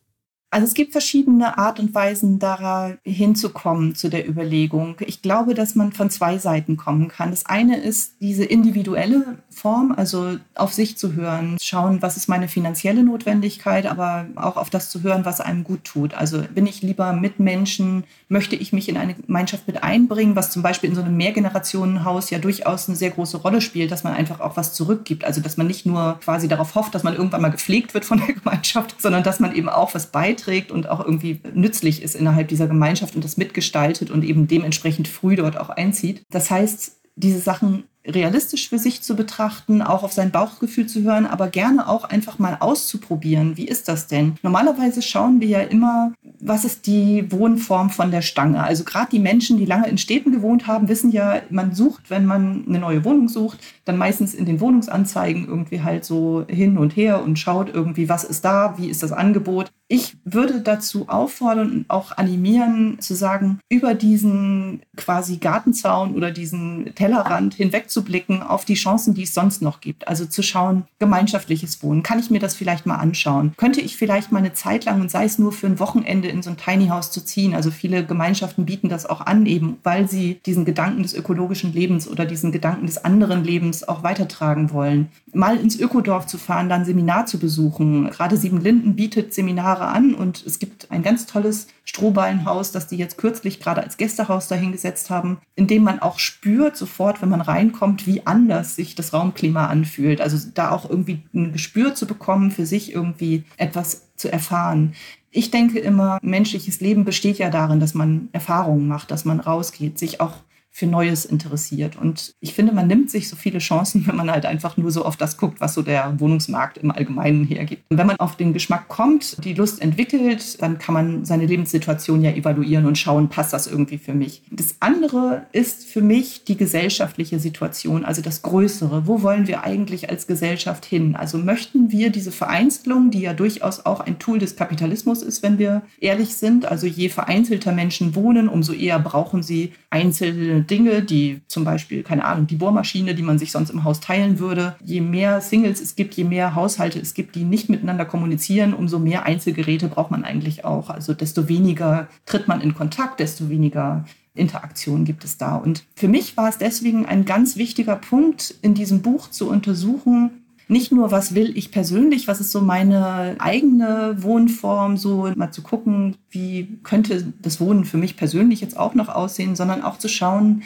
Also 0.58 0.70
es 0.70 0.74
gibt 0.74 0.92
verschiedene 0.92 1.60
Art 1.60 1.80
und 1.80 1.94
Weisen, 1.94 2.40
da 2.40 2.94
hinzukommen 3.04 3.94
zu 3.94 4.10
der 4.10 4.28
Überlegung. 4.28 4.96
Ich 5.02 5.22
glaube, 5.22 5.54
dass 5.54 5.76
man 5.76 5.92
von 5.92 6.10
zwei 6.10 6.40
Seiten 6.40 6.78
kommen 6.78 7.10
kann. 7.10 7.30
Das 7.30 7.46
eine 7.46 7.78
ist 7.78 8.14
diese 8.22 8.44
individuelle 8.44 9.38
Form, 9.52 9.94
also 9.96 10.38
auf 10.56 10.74
sich 10.74 10.98
zu 10.98 11.14
hören, 11.14 11.58
schauen, 11.62 12.02
was 12.02 12.18
ist 12.18 12.28
meine 12.28 12.48
finanzielle 12.48 13.04
Notwendigkeit, 13.04 13.86
aber 13.86 14.26
auch 14.36 14.58
auf 14.58 14.72
das 14.72 14.90
zu 14.90 15.04
hören, 15.04 15.26
was 15.26 15.42
einem 15.42 15.64
gut 15.64 15.84
tut. 15.84 16.16
Also 16.16 16.42
bin 16.56 16.66
ich 16.66 16.82
lieber 16.82 17.14
mit 17.14 17.40
Menschen, 17.40 18.06
möchte 18.28 18.56
ich 18.56 18.74
mich 18.74 18.90
in 18.90 18.98
eine 18.98 19.14
Gemeinschaft 19.14 19.68
mit 19.68 19.84
einbringen, 19.84 20.36
was 20.36 20.50
zum 20.50 20.64
Beispiel 20.64 20.90
in 20.90 20.96
so 20.96 21.04
einem 21.04 21.18
Mehrgenerationenhaus 21.18 22.32
ja 22.32 22.40
durchaus 22.40 22.88
eine 22.88 22.98
sehr 22.98 23.12
große 23.12 23.38
Rolle 23.38 23.62
spielt, 23.62 23.92
dass 23.92 24.04
man 24.04 24.14
einfach 24.14 24.40
auch 24.40 24.58
was 24.58 24.74
zurückgibt. 24.74 25.24
Also 25.24 25.40
dass 25.40 25.56
man 25.56 25.68
nicht 25.68 25.86
nur 25.86 26.18
quasi 26.20 26.48
darauf 26.48 26.74
hofft, 26.74 26.96
dass 26.96 27.04
man 27.04 27.14
irgendwann 27.14 27.42
mal 27.42 27.52
gepflegt 27.52 27.94
wird 27.94 28.06
von 28.06 28.18
der 28.18 28.34
Gemeinschaft, 28.34 29.00
sondern 29.00 29.22
dass 29.22 29.40
man 29.40 29.54
eben 29.54 29.70
auch 29.70 29.94
was 29.94 30.08
beiträgt 30.08 30.47
beiträgt 30.48 30.72
und 30.72 30.90
auch 30.90 31.00
irgendwie 31.04 31.42
nützlich 31.54 32.02
ist 32.02 32.16
innerhalb 32.16 32.48
dieser 32.48 32.68
Gemeinschaft 32.68 33.16
und 33.16 33.24
das 33.24 33.38
mitgestaltet 33.38 34.10
und 34.10 34.24
eben 34.24 34.48
dementsprechend 34.48 35.08
früh 35.08 35.36
dort 35.36 35.58
auch 35.58 35.70
einzieht. 35.70 36.24
Das 36.30 36.50
heißt, 36.50 36.98
diese 37.16 37.40
Sachen 37.40 37.84
realistisch 38.08 38.70
für 38.70 38.80
sich 38.80 39.02
zu 39.02 39.16
betrachten, 39.16 39.82
auch 39.82 40.04
auf 40.04 40.14
sein 40.14 40.32
Bauchgefühl 40.32 40.88
zu 40.88 41.04
hören, 41.04 41.26
aber 41.26 41.48
gerne 41.48 41.88
auch 41.88 42.06
einfach 42.06 42.40
mal 42.40 42.58
auszuprobieren. 42.60 43.58
Wie 43.58 43.68
ist 43.68 43.88
das 43.88 44.08
denn? 44.08 44.36
Normalerweise 44.42 45.02
schauen 45.02 45.42
wir 45.42 45.48
ja 45.48 45.62
immer, 45.62 46.14
was 46.40 46.66
ist 46.66 46.88
die 46.88 47.32
Wohnform 47.32 47.90
von 47.90 48.12
der 48.12 48.22
Stange? 48.22 48.64
Also 48.64 48.84
gerade 48.84 49.10
die 49.12 49.20
Menschen, 49.20 49.58
die 49.58 49.66
lange 49.66 49.88
in 49.88 49.98
Städten 49.98 50.32
gewohnt 50.32 50.68
haben, 50.68 50.88
wissen 50.88 51.12
ja, 51.12 51.42
man 51.50 51.74
sucht, 51.74 52.10
wenn 52.10 52.26
man 52.26 52.64
eine 52.68 52.80
neue 52.80 53.04
Wohnung 53.04 53.28
sucht, 53.28 53.60
dann 53.86 53.98
meistens 53.98 54.34
in 54.34 54.46
den 54.46 54.60
Wohnungsanzeigen 54.60 55.48
irgendwie 55.48 55.82
halt 55.82 56.06
so 56.06 56.46
hin 56.48 56.78
und 56.78 56.96
her 56.96 57.24
und 57.24 57.38
schaut 57.40 57.74
irgendwie, 57.74 58.10
was 58.10 58.24
ist 58.24 58.46
da, 58.46 58.76
wie 58.78 58.90
ist 58.90 59.04
das 59.04 59.12
Angebot. 59.12 59.72
Ich 59.90 60.18
würde 60.26 60.60
dazu 60.60 61.08
auffordern 61.08 61.72
und 61.72 61.86
auch 61.90 62.12
animieren, 62.18 63.00
zu 63.00 63.16
sagen, 63.16 63.60
über 63.70 63.94
diesen 63.94 64.82
quasi 64.98 65.38
Gartenzaun 65.38 66.14
oder 66.14 66.32
diesen 66.32 66.94
Tellerrand 66.96 67.54
hinwegzublicken 67.98 68.44
auf 68.44 68.66
die 68.66 68.76
Chancen, 68.76 69.14
die 69.14 69.24
es 69.24 69.34
sonst 69.34 69.62
noch 69.62 69.82
gibt. 69.82 70.08
Also 70.08 70.26
zu 70.26 70.42
schauen, 70.42 70.84
gemeinschaftliches 71.00 71.82
Wohnen. 71.84 72.04
Kann 72.04 72.20
ich 72.20 72.30
mir 72.30 72.40
das 72.40 72.56
vielleicht 72.56 72.86
mal 72.86 72.96
anschauen? 72.96 73.54
Könnte 73.58 73.82
ich 73.82 73.98
vielleicht 73.98 74.32
mal 74.32 74.40
eine 74.40 74.54
Zeit 74.54 74.86
lang 74.86 75.02
und 75.02 75.12
sei 75.12 75.26
es 75.26 75.40
nur 75.40 75.52
für 75.52 75.68
ein 75.68 75.80
Wochenende 75.80 76.28
in 76.28 76.42
so 76.42 76.50
ein 76.50 76.58
Tiny 76.58 76.88
House 76.88 77.12
zu 77.12 77.24
ziehen? 77.24 77.54
Also 77.54 77.72
viele 77.72 78.06
Gemeinschaften 78.06 78.66
bieten 78.66 78.90
das 78.90 79.06
auch 79.06 79.22
an, 79.22 79.46
eben 79.46 79.78
weil 79.84 80.08
sie 80.08 80.40
diesen 80.46 80.66
Gedanken 80.66 81.04
des 81.04 81.14
ökologischen 81.14 81.74
Lebens 81.74 82.08
oder 82.08 82.26
diesen 82.26 82.52
Gedanken 82.52 82.86
des 82.86 83.04
anderen 83.04 83.44
Lebens 83.44 83.88
auch 83.88 84.04
weitertragen 84.04 84.72
wollen. 84.72 85.10
Mal 85.34 85.58
ins 85.58 85.80
Ökodorf 85.80 86.28
zu 86.28 86.38
fahren, 86.38 86.70
dann 86.70 86.86
Seminar 86.86 87.26
zu 87.26 87.40
besuchen. 87.40 88.10
Gerade 88.10 88.38
Sieben 88.38 88.62
Linden 88.62 88.96
bietet 88.96 89.34
Seminare 89.34 89.88
an 89.88 90.14
und 90.14 90.44
es 90.46 90.60
gibt 90.60 90.92
ein 90.92 91.04
ganz 91.04 91.26
tolles 91.26 91.68
Strohballenhaus, 91.88 92.74
das 92.74 92.88
die 92.88 92.98
jetzt 92.98 93.18
kürzlich 93.18 93.62
gerade 93.62 93.82
als 93.82 93.96
Gästehaus 93.96 94.50
dahingesetzt 94.50 95.10
haben, 95.10 95.40
in 95.56 95.68
dem 95.68 95.84
man 95.84 96.00
auch 96.00 96.20
spürt 96.20 96.76
sofort, 96.76 97.22
wenn 97.22 97.30
man 97.30 97.42
reinkommt, 97.42 98.06
wie 98.06 98.28
anders 98.28 98.76
sich 98.76 98.94
das 98.94 99.14
Raumklima 99.14 99.68
anfühlt. 99.68 100.20
Also 100.20 100.38
da 100.54 100.72
auch 100.72 100.90
irgendwie 100.90 101.24
ein 101.34 101.54
Gespür 101.54 101.96
zu 101.96 102.06
bekommen, 102.06 102.52
für 102.52 102.66
sich 102.66 102.94
irgendwie 102.94 103.46
etwas 103.56 104.14
zu 104.18 104.30
erfahren. 104.32 104.96
Ich 105.32 105.50
denke 105.50 105.80
immer, 105.80 106.20
menschliches 106.22 106.82
Leben 106.82 107.06
besteht 107.06 107.38
ja 107.38 107.50
darin, 107.50 107.80
dass 107.80 107.94
man 107.94 108.28
Erfahrungen 108.34 108.88
macht, 108.88 109.10
dass 109.10 109.24
man 109.24 109.40
rausgeht, 109.40 109.98
sich 109.98 110.20
auch 110.20 110.34
für 110.78 110.86
Neues 110.86 111.26
interessiert. 111.26 111.96
Und 111.96 112.36
ich 112.40 112.54
finde, 112.54 112.72
man 112.72 112.86
nimmt 112.86 113.10
sich 113.10 113.30
so 113.30 113.36
viele 113.36 113.58
Chancen, 113.58 114.06
wenn 114.08 114.16
man 114.16 114.30
halt 114.30 114.46
einfach 114.46 114.78
nur 114.78 114.92
so 114.92 115.06
auf 115.06 115.18
das 115.18 115.38
guckt, 115.38 115.60
was 115.60 115.74
so 115.74 115.82
der 115.82 116.20
Wohnungsmarkt 116.20 116.78
im 116.78 116.92
Allgemeinen 116.92 117.46
hergibt. 117.46 117.82
Und 117.90 117.98
wenn 117.98 118.06
man 118.06 118.18
auf 118.18 118.36
den 118.36 118.54
Geschmack 118.54 118.88
kommt, 118.88 119.44
die 119.44 119.56
Lust 119.56 119.82
entwickelt, 119.82 120.62
dann 120.62 120.78
kann 120.78 120.94
man 120.94 121.26
seine 121.26 121.48
Lebenssituation 121.48 122.22
ja 122.22 122.30
evaluieren 122.30 122.86
und 122.86 122.96
schauen, 122.96 123.28
passt 123.28 123.54
das 123.54 123.66
irgendwie 123.66 123.98
für 123.98 124.14
mich. 124.14 124.44
Das 124.52 124.76
andere 124.80 125.48
ist 125.52 125.86
für 125.86 126.04
mich 126.04 126.44
die 126.44 126.58
gesellschaftliche 126.58 127.40
Situation, 127.40 128.06
also 128.06 128.22
das 128.22 128.44
Größere. 128.44 129.08
Wo 129.08 129.24
wollen 129.24 129.48
wir 129.48 129.64
eigentlich 129.64 130.12
als 130.12 130.28
Gesellschaft 130.28 130.86
hin? 130.86 131.16
Also 131.16 131.40
möchten 131.40 131.92
wir 131.92 132.12
diese 132.12 132.32
Vereinzelung, 132.32 133.10
die 133.10 133.22
ja 133.22 133.34
durchaus 133.34 133.84
auch 133.84 134.00
ein 134.00 134.20
Tool 134.20 134.38
des 134.38 134.56
Kapitalismus 134.56 135.24
ist, 135.24 135.42
wenn 135.42 135.58
wir 135.58 135.82
ehrlich 136.00 136.36
sind, 136.36 136.68
also 136.68 136.86
je 136.86 137.10
vereinzelter 137.10 137.72
Menschen 137.72 138.14
wohnen, 138.14 138.48
umso 138.48 138.74
eher 138.74 139.00
brauchen 139.00 139.42
sie 139.42 139.74
einzelne 139.90 140.62
Dinge, 140.64 141.02
die 141.02 141.42
zum 141.48 141.64
Beispiel, 141.64 142.04
keine 142.04 142.26
Ahnung, 142.26 142.48
die 142.48 142.56
Bohrmaschine, 142.56 143.16
die 143.16 143.24
man 143.24 143.40
sich 143.40 143.52
sonst 143.52 143.70
im 143.70 143.84
Haus 143.84 144.00
teilen 144.00 144.40
würde. 144.40 144.76
Je 144.84 145.02
mehr 145.02 145.40
Singles 145.40 145.80
es 145.80 145.96
gibt, 145.96 146.16
je 146.16 146.26
mehr 146.26 146.56
Haushalte 146.56 147.00
es 147.00 147.14
gibt, 147.14 147.36
die 147.36 147.46
nicht 147.46 147.70
miteinander 147.70 148.06
kommunizieren, 148.06 148.74
umso 148.74 149.00
mehr 149.00 149.26
Einzelgeräte 149.26 149.88
braucht 149.88 150.12
man 150.12 150.26
eigentlich 150.26 150.66
auch. 150.66 150.90
Also 150.90 151.14
desto 151.14 151.48
weniger 151.48 152.08
tritt 152.26 152.48
man 152.48 152.62
in 152.62 152.74
Kontakt, 152.74 153.20
desto 153.20 153.50
weniger 153.50 154.04
Interaktion 154.36 155.06
gibt 155.06 155.24
es 155.24 155.38
da. 155.38 155.56
Und 155.56 155.84
für 155.96 156.08
mich 156.08 156.38
war 156.38 156.50
es 156.50 156.58
deswegen 156.58 157.06
ein 157.06 157.26
ganz 157.26 157.56
wichtiger 157.56 157.96
Punkt, 157.96 158.56
in 158.62 158.74
diesem 158.74 159.02
Buch 159.02 159.30
zu 159.30 159.50
untersuchen, 159.50 160.44
nicht 160.68 160.92
nur, 160.92 161.12
was 161.12 161.34
will 161.34 161.58
ich 161.58 161.72
persönlich, 161.72 162.28
was 162.28 162.42
ist 162.42 162.52
so 162.52 162.62
meine 162.62 163.36
eigene 163.40 164.18
Wohnform, 164.20 164.98
so 164.98 165.32
mal 165.36 165.52
zu 165.52 165.62
gucken, 165.62 166.16
wie 166.30 166.80
könnte 166.84 167.34
das 167.42 167.62
Wohnen 167.62 167.86
für 167.86 167.98
mich 167.98 168.18
persönlich 168.18 168.62
jetzt 168.62 168.78
auch 168.78 168.94
noch 168.94 169.10
aussehen, 169.10 169.56
sondern 169.56 169.82
auch 169.82 169.98
zu 169.98 170.10
schauen, 170.10 170.64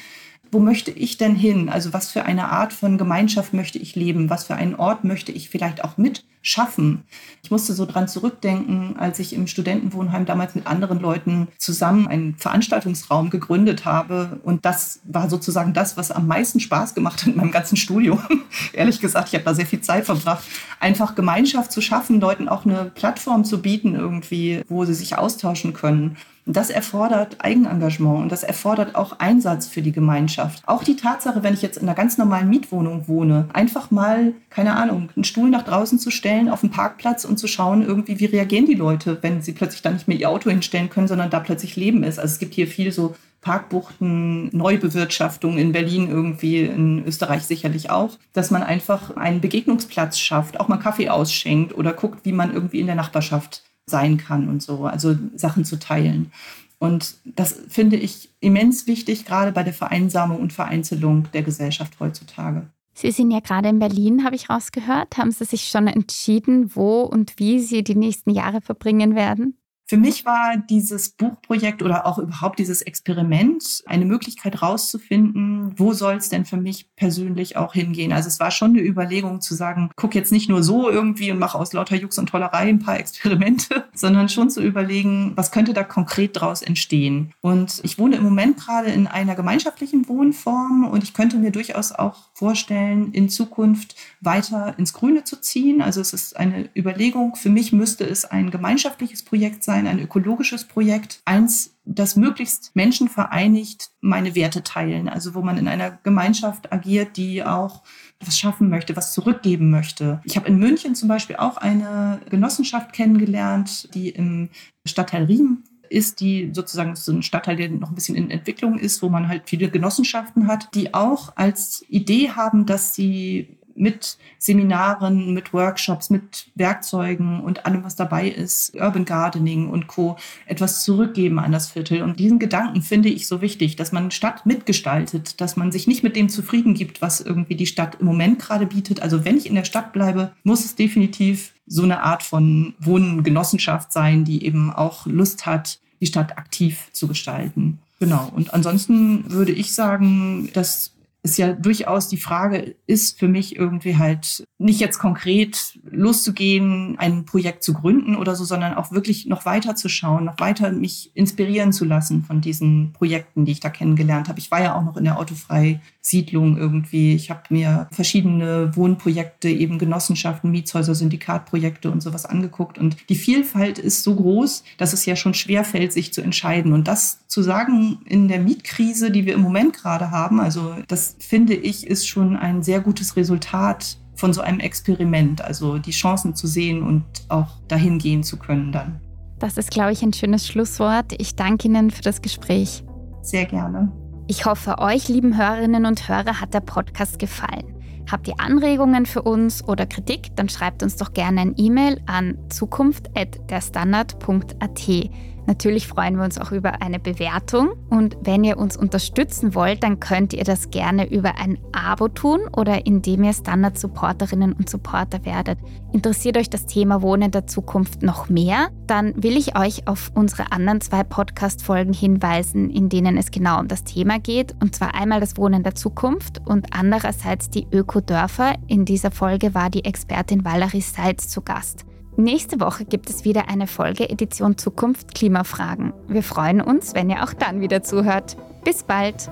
wo 0.52 0.60
möchte 0.60 0.92
ich 0.92 1.18
denn 1.18 1.34
hin? 1.34 1.70
Also 1.70 1.94
was 1.94 2.12
für 2.12 2.24
eine 2.24 2.50
Art 2.50 2.74
von 2.74 2.98
Gemeinschaft 2.98 3.54
möchte 3.54 3.80
ich 3.80 3.96
leben? 3.96 4.30
Was 4.30 4.44
für 4.44 4.56
einen 4.56 4.76
Ort 4.76 5.06
möchte 5.06 5.32
ich 5.32 5.50
vielleicht 5.50 5.82
auch 5.84 5.98
mitschaffen? 5.98 7.04
Ich 7.42 7.52
musste 7.52 7.74
so 7.74 7.86
dran 7.86 8.10
zurückdenken, 8.10 8.98
als 8.98 9.20
ich 9.20 9.32
im 9.34 9.48
Studentenwohnheim 9.48 10.26
damals 10.26 10.54
mit 10.54 10.68
anderen 10.68 11.00
Leuten 11.00 11.48
zusammen 11.58 12.08
einen 12.10 12.36
Veranstaltungsraum 12.36 13.30
gegründet 13.30 13.86
habe. 13.86 14.42
Und 14.44 14.66
das 14.66 15.00
war 15.06 15.30
sozusagen 15.30 15.74
das, 15.74 15.96
was 15.96 16.12
am 16.12 16.28
meisten 16.28 16.60
Spaß 16.60 16.96
gemacht 16.96 17.22
hat 17.22 17.28
in 17.30 17.38
meinem 17.38 17.52
ganzen 17.52 17.78
Studium. 17.78 18.20
Ehrlich 18.74 19.00
gesagt, 19.00 19.30
ich 19.30 19.36
habe 19.36 19.46
da 19.46 19.54
sehr 19.54 19.66
viel 19.66 19.82
Zeit 19.82 20.06
verbracht, 20.06 20.44
einfach 20.82 21.16
Gemeinschaft 21.16 21.72
zu 21.72 21.80
schaffen, 21.80 22.20
Leuten 22.20 22.50
auch 22.50 22.66
eine 22.66 22.92
Plattform 22.94 23.46
zu 23.46 23.62
bieten 23.62 23.96
irgendwie, 23.96 24.64
wo 24.68 24.84
sie 24.84 24.94
sich 24.94 25.18
austauschen 25.18 25.72
können. 25.72 26.18
Das 26.46 26.70
erfordert 26.70 27.38
Eigenengagement 27.40 28.24
und 28.24 28.32
das 28.32 28.44
erfordert 28.44 28.96
auch 28.96 29.20
Einsatz 29.20 29.68
für 29.68 29.82
die 29.82 29.92
Gemeinschaft. 29.92 30.64
Auch 30.66 30.84
die 30.84 30.96
Tatsache, 30.96 31.44
wenn 31.44 31.54
ich 31.54 31.62
jetzt 31.62 31.78
in 31.78 31.88
einer 31.88 31.96
ganz 31.96 32.18
normalen 32.18 32.50
Mietwohnung 32.50 33.08
wohne, 33.08 33.48
einfach 33.54 33.92
mal, 33.92 34.34
keine 34.50 34.76
Ahnung, 34.76 35.10
einen 35.16 35.24
Stuhl 35.24 35.50
nach 35.50 35.64
draußen 35.64 36.00
zu 36.00 36.10
stellen 36.10 36.50
auf 36.50 36.62
dem 36.62 36.72
Parkplatz 36.72 37.26
und 37.26 37.38
zu 37.38 37.48
schauen, 37.48 37.84
irgendwie, 37.86 38.20
wie 38.20 38.26
reagieren 38.26 38.66
die 38.66 38.74
Leute, 38.74 39.20
wenn 39.22 39.42
sie 39.42 39.54
plötzlich 39.54 39.84
dann 39.84 39.94
nicht 39.94 40.08
mehr 40.08 40.18
ihr 40.18 40.30
Auto 40.30 40.50
hinstellen 40.50 40.90
können, 40.90 41.08
sondern 41.08 41.30
da 41.30 41.40
plötzlich 41.40 41.76
Leben 41.76 42.04
ist. 42.04 42.20
Also 42.20 42.34
es 42.34 42.40
gibt 42.40 42.56
hier 42.56 42.68
viel 42.68 42.92
so 42.92 43.16
Parkbuchten, 43.42 44.56
Neubewirtschaftung 44.56 45.58
in 45.58 45.72
Berlin 45.72 46.08
irgendwie, 46.10 46.62
in 46.62 47.04
Österreich 47.06 47.44
sicherlich 47.44 47.90
auch, 47.90 48.18
dass 48.34 48.52
man 48.52 48.62
einfach 48.62 49.16
einen 49.16 49.42
Begegnungsplatz 49.42 50.20
schafft, 50.20 50.60
auch 50.60 50.68
mal 50.68 50.78
Kaffee 50.78 51.10
ausschenkt 51.10 51.76
oder 51.76 51.94
guckt, 51.94 52.24
wie 52.24 52.34
man 52.34 52.54
irgendwie 52.54 52.80
in 52.80 52.86
der 52.86 52.96
Nachbarschaft 52.96 53.64
sein 53.92 54.18
kann 54.18 54.50
und 54.50 54.64
so, 54.64 54.86
also 54.86 55.16
Sachen 55.36 55.64
zu 55.66 55.78
teilen. 55.78 56.32
Und 56.80 57.18
das 57.26 57.60
finde 57.68 57.96
ich 57.96 58.32
immens 58.40 58.88
wichtig, 58.88 59.26
gerade 59.26 59.52
bei 59.52 59.62
der 59.62 59.74
Vereinsamung 59.74 60.40
und 60.40 60.52
Vereinzelung 60.52 61.28
der 61.32 61.44
Gesellschaft 61.44 62.00
heutzutage. 62.00 62.66
Sie 62.94 63.12
sind 63.12 63.30
ja 63.30 63.40
gerade 63.40 63.70
in 63.70 63.78
Berlin, 63.78 64.26
habe 64.26 64.36
ich 64.36 64.50
rausgehört. 64.50 65.18
Haben 65.18 65.32
Sie 65.32 65.46
sich 65.46 65.70
schon 65.70 65.88
entschieden, 65.88 66.76
wo 66.76 67.02
und 67.02 67.38
wie 67.38 67.60
Sie 67.60 67.84
die 67.84 67.96
nächsten 67.96 68.32
Jahre 68.32 68.62
verbringen 68.62 69.16
werden? 69.16 69.61
Für 69.92 69.98
mich 69.98 70.24
war 70.24 70.56
dieses 70.56 71.10
Buchprojekt 71.10 71.84
oder 71.84 72.06
auch 72.06 72.18
überhaupt 72.18 72.60
dieses 72.60 72.82
Experiment 72.82 73.84
eine 73.88 74.06
Möglichkeit 74.06 74.62
rauszufinden, 74.62 75.78
wo 75.78 75.92
soll 75.92 76.16
es 76.16 76.30
denn 76.30 76.46
für 76.46 76.56
mich 76.56 76.96
persönlich 76.96 77.58
auch 77.58 77.74
hingehen. 77.74 78.14
Also 78.14 78.30
es 78.30 78.40
war 78.40 78.52
schon 78.52 78.70
eine 78.70 78.80
Überlegung 78.80 79.42
zu 79.42 79.54
sagen, 79.54 79.90
guck 79.98 80.16
jetzt 80.16 80.32
nicht 80.32 80.48
nur 80.48 80.64
so 80.64 80.90
irgendwie 80.90 81.30
und 81.30 81.40
mach 81.40 81.56
aus 81.56 81.74
lauter 81.74 81.98
Jux 81.98 82.18
und 82.18 82.28
Tollerei 82.28 82.70
ein 82.70 82.80
paar 82.80 82.98
Experimente, 83.02 83.84
sondern 83.94 84.30
schon 84.30 84.50
zu 84.50 84.62
überlegen, 84.62 85.34
was 85.36 85.52
könnte 85.52 85.74
da 85.74 85.84
konkret 85.84 86.40
draus 86.40 86.62
entstehen. 86.62 87.34
Und 87.42 87.82
ich 87.84 88.00
wohne 88.00 88.16
im 88.16 88.24
Moment 88.24 88.56
gerade 88.56 88.92
in 88.92 89.08
einer 89.08 89.36
gemeinschaftlichen 89.36 90.08
Wohnform 90.08 90.86
und 90.86 91.04
ich 91.04 91.14
könnte 91.14 91.36
mir 91.36 91.52
durchaus 91.52 91.92
auch 91.92 92.30
vorstellen, 92.34 93.12
in 93.12 93.28
Zukunft 93.28 93.96
weiter 94.22 94.74
ins 94.78 94.94
Grüne 94.94 95.26
zu 95.26 95.42
ziehen. 95.42 95.82
Also 95.82 96.00
es 96.00 96.14
ist 96.14 96.38
eine 96.38 96.70
Überlegung. 96.78 97.36
Für 97.36 97.50
mich 97.50 97.74
müsste 97.74 98.06
es 98.06 98.24
ein 98.24 98.52
gemeinschaftliches 98.52 99.24
Projekt 99.24 99.66
sein, 99.66 99.81
ein 99.88 100.00
ökologisches 100.00 100.66
Projekt. 100.66 101.22
Eins, 101.26 101.76
das 101.86 102.16
möglichst 102.16 102.76
Menschen 102.76 103.10
vereinigt, 103.10 103.90
meine 104.02 104.36
Werte 104.36 104.64
teilen. 104.64 105.10
Also 105.10 105.34
wo 105.36 105.42
man 105.42 105.58
in 105.58 105.68
einer 105.68 105.92
Gemeinschaft 106.04 106.72
agiert, 106.72 107.18
die 107.18 107.44
auch 107.44 107.84
was 108.20 108.38
schaffen 108.38 108.70
möchte, 108.70 108.96
was 108.96 109.14
zurückgeben 109.14 109.70
möchte. 109.70 110.22
Ich 110.24 110.36
habe 110.38 110.48
in 110.48 110.58
München 110.58 110.96
zum 110.96 111.08
Beispiel 111.08 111.38
auch 111.38 111.58
eine 111.58 112.22
Genossenschaft 112.30 112.94
kennengelernt, 112.94 113.94
die 113.94 114.10
im 114.10 114.50
Stadtteil 114.86 115.26
Riem 115.26 115.64
ist, 115.92 116.22
die 116.22 116.52
sozusagen 116.54 116.96
so 116.96 117.12
ein 117.12 117.24
Stadtteil, 117.24 117.58
der 117.58 117.70
noch 117.70 117.90
ein 117.90 117.96
bisschen 117.96 118.16
in 118.16 118.32
Entwicklung 118.32 118.80
ist, 118.80 119.02
wo 119.02 119.10
man 119.10 119.28
halt 119.28 119.44
viele 119.46 119.70
Genossenschaften 119.70 120.48
hat, 120.48 120.74
die 120.74 120.94
auch 120.94 121.34
als 121.36 121.84
Idee 121.90 122.32
haben, 122.32 122.66
dass 122.66 122.96
sie 122.96 123.58
mit 123.76 124.18
Seminaren, 124.38 125.34
mit 125.34 125.54
Workshops, 125.54 126.10
mit 126.10 126.48
Werkzeugen 126.56 127.42
und 127.42 127.66
allem, 127.66 127.84
was 127.84 127.96
dabei 127.96 128.28
ist, 128.28 128.76
Urban 128.76 129.06
Gardening 129.06 129.70
und 129.70 129.88
Co. 129.88 130.18
etwas 130.46 130.84
zurückgeben 130.84 131.40
an 131.40 131.52
das 131.52 131.72
Viertel. 131.72 132.02
Und 132.02 132.20
diesen 132.20 132.40
Gedanken 132.40 132.82
finde 132.82 133.10
ich 133.10 133.28
so 133.28 133.42
wichtig, 133.42 133.76
dass 133.76 133.92
man 133.92 134.12
Stadt 134.12 134.46
mitgestaltet, 134.46 135.42
dass 135.42 135.58
man 135.58 135.72
sich 135.72 135.88
nicht 135.88 136.04
mit 136.04 136.16
dem 136.16 136.30
zufrieden 136.30 136.74
gibt, 136.74 137.02
was 137.02 137.22
irgendwie 137.22 137.56
die 137.56 137.68
Stadt 137.68 137.98
im 138.00 138.06
Moment 138.06 138.40
gerade 138.40 138.66
bietet. 138.66 139.02
Also 139.02 139.26
wenn 139.26 139.38
ich 139.38 139.48
in 139.48 139.56
der 139.56 139.66
Stadt 139.66 139.94
bleibe, 139.94 140.32
muss 140.44 140.66
es 140.66 140.76
definitiv 140.76 141.54
so 141.68 141.84
eine 141.84 142.04
Art 142.04 142.24
von 142.24 142.74
Wohngenossenschaft 142.80 143.94
sein, 143.94 144.26
die 144.26 144.46
eben 144.46 144.72
auch 144.72 145.06
Lust 145.06 145.46
hat, 145.46 145.80
die 146.02 146.08
Stadt 146.08 146.38
aktiv 146.38 146.90
zu 146.92 147.08
gestalten. 147.08 147.80
Genau. 148.00 148.32
Und 148.36 148.54
ansonsten 148.54 149.32
würde 149.32 149.52
ich 149.52 149.74
sagen, 149.74 150.50
dass 150.54 150.92
es 151.24 151.38
ja 151.38 151.54
durchaus 151.54 152.08
die 152.08 152.18
Frage 152.18 152.76
ist 152.88 153.20
für 153.20 153.28
mich 153.28 153.56
irgendwie 153.56 153.98
halt 153.98 154.44
nicht 154.58 154.80
jetzt 154.80 154.98
konkret 154.98 155.80
loszugehen, 155.84 156.96
ein 156.98 157.26
Projekt 157.26 157.64
zu 157.64 157.74
gründen 157.74 158.16
oder 158.16 158.36
so, 158.36 158.44
sondern 158.44 158.74
auch 158.74 158.92
wirklich 158.92 159.28
noch 159.28 159.46
weiter 159.46 159.76
zu 159.76 159.88
schauen, 159.88 160.26
noch 160.26 160.40
weiter 160.40 160.72
mich 160.72 161.12
inspirieren 161.14 161.74
zu 161.74 161.86
lassen 161.86 162.24
von 162.24 162.42
diesen 162.42 162.94
Projekten, 162.94 163.46
die 163.46 163.52
ich 163.52 163.60
da 163.60 163.70
kennengelernt 163.70 164.30
habe. 164.30 164.40
Ich 164.40 164.50
war 164.50 164.62
ja 164.62 164.76
auch 164.76 164.84
noch 164.84 164.98
in 164.98 165.04
der 165.04 165.20
Autofrei-Siedlung 165.20 166.58
irgendwie. 166.58 167.14
Ich 167.14 167.30
habe 167.30 167.42
mir 167.50 167.88
verschiedene 167.92 168.76
Wohnprojekte, 168.76 169.50
eben 169.50 169.78
Genossenschaften, 169.78 170.50
Mietshäuser, 170.50 170.96
Syndikatprojekte 170.96 171.92
und 171.92 172.02
sowas 172.02 172.26
angeguckt. 172.26 172.80
Und 172.80 172.98
die 173.10 173.16
Vielfalt 173.16 173.78
ist 173.78 174.04
so 174.04 174.16
groß, 174.16 174.64
dass 174.78 174.94
es 174.94 175.06
ja 175.06 175.16
schon 175.16 175.36
schwer 175.36 175.64
fällt, 175.66 175.94
sich 175.94 176.14
zu 176.14 176.22
entscheiden. 176.22 176.74
Und 176.74 176.88
das 176.88 177.28
zu 177.28 177.44
sagen 177.44 178.00
in 178.06 178.28
der 178.28 178.40
Mietkrise, 178.40 179.12
die 179.12 179.26
wir 179.26 179.36
im 179.36 179.42
Moment 179.42 179.74
gerade 179.74 180.12
haben, 180.12 180.40
also 180.40 180.76
das 180.88 181.11
finde 181.20 181.54
ich, 181.54 181.88
ist 181.88 182.08
schon 182.08 182.36
ein 182.36 182.64
sehr 182.64 182.82
gutes 182.82 183.16
Resultat 183.16 183.98
von 184.16 184.34
so 184.34 184.42
einem 184.42 184.60
Experiment. 184.60 185.42
Also 185.42 185.78
die 185.78 185.92
Chancen 185.92 186.36
zu 186.36 186.48
sehen 186.48 186.84
und 186.84 187.04
auch 187.30 187.60
dahin 187.68 187.98
gehen 187.98 188.24
zu 188.24 188.38
können 188.38 188.72
dann. 188.72 189.00
Das 189.40 189.58
ist, 189.58 189.72
glaube 189.72 189.92
ich, 189.92 190.04
ein 190.04 190.14
schönes 190.14 190.48
Schlusswort. 190.48 191.14
Ich 191.18 191.36
danke 191.36 191.68
Ihnen 191.68 191.90
für 191.90 192.04
das 192.04 192.22
Gespräch. 192.22 192.84
Sehr 193.24 193.46
gerne. 193.46 193.92
Ich 194.28 194.46
hoffe, 194.46 194.78
euch, 194.78 195.10
lieben 195.10 195.38
Hörerinnen 195.38 195.86
und 195.86 196.08
Hörer, 196.08 196.40
hat 196.40 196.54
der 196.54 196.62
Podcast 196.62 197.20
gefallen. 197.20 197.76
Habt 198.10 198.28
ihr 198.28 198.40
Anregungen 198.40 199.06
für 199.06 199.22
uns 199.24 199.64
oder 199.68 199.86
Kritik, 199.86 200.36
dann 200.36 200.50
schreibt 200.50 200.82
uns 200.84 200.98
doch 200.98 201.14
gerne 201.14 201.42
ein 201.42 201.54
E-Mail 201.58 202.02
an 202.06 202.38
zukunft.derstandard.at. 202.50 205.10
Natürlich 205.48 205.88
freuen 205.88 206.18
wir 206.18 206.24
uns 206.24 206.38
auch 206.38 206.52
über 206.52 206.82
eine 206.82 207.00
Bewertung 207.00 207.72
und 207.90 208.18
wenn 208.24 208.44
ihr 208.44 208.58
uns 208.58 208.78
unterstützen 208.78 209.56
wollt, 209.56 209.84
dann 209.84 210.00
könnt 210.00 210.34
ihr 210.34 210.44
das 210.44 210.70
gerne 210.70 211.12
über 211.12 211.38
ein 211.38 211.58
Abo 211.72 212.08
tun 212.08 212.40
oder 212.56 212.86
indem 212.86 213.24
ihr 213.24 213.34
Standard-Supporterinnen 213.34 214.54
und 214.54 214.70
Supporter 214.70 215.26
werdet. 215.26 215.60
Interessiert 215.94 216.38
euch 216.38 216.50
das 216.50 216.66
Thema 216.68 217.02
Wohnen 217.02 217.32
der 217.32 217.48
Zukunft 217.48 218.02
noch 218.02 218.30
mehr? 218.30 218.70
Dann 218.88 219.14
will 219.22 219.36
ich 219.36 219.58
euch 219.58 219.88
auf 219.88 220.12
unsere 220.14 220.52
anderen 220.52 220.80
zwei 220.80 221.04
Podcast-Folgen 221.04 221.94
hinweisen, 221.94 222.70
in 222.70 222.88
denen 222.90 223.18
es 223.18 223.32
genau 223.32 223.60
um 223.60 223.68
das 223.68 223.84
Thema 223.84 224.20
geht. 224.20 224.56
Und 224.62 224.76
zwar 224.76 224.96
einmal 224.96 225.20
das 225.20 225.38
Wohnen 225.38 225.64
der 225.64 225.76
Zukunft 225.76 226.40
und 226.46 226.68
andererseits 226.72 227.50
die 227.50 227.68
Ökodörfer. 227.72 228.56
In 228.68 228.86
dieser 228.86 229.12
Folge 229.12 229.54
war 229.54 229.70
die 229.70 229.86
Expertin 229.86 230.46
Valerie 230.46 230.82
Seitz 230.82 231.28
zu 231.28 231.42
Gast. 231.42 231.86
Nächste 232.22 232.60
Woche 232.60 232.86
gibt 232.86 233.10
es 233.10 233.26
wieder 233.26 233.50
eine 233.50 233.66
Folge 233.66 234.08
Edition 234.08 234.56
Zukunft 234.56 235.16
Klimafragen. 235.16 235.92
Wir 236.08 236.22
freuen 236.22 236.62
uns, 236.62 236.94
wenn 236.94 237.10
ihr 237.10 237.24
auch 237.24 237.34
dann 237.34 237.62
wieder 237.62 237.82
zuhört. 237.82 238.38
Bis 238.64 238.84
bald! 238.84 239.32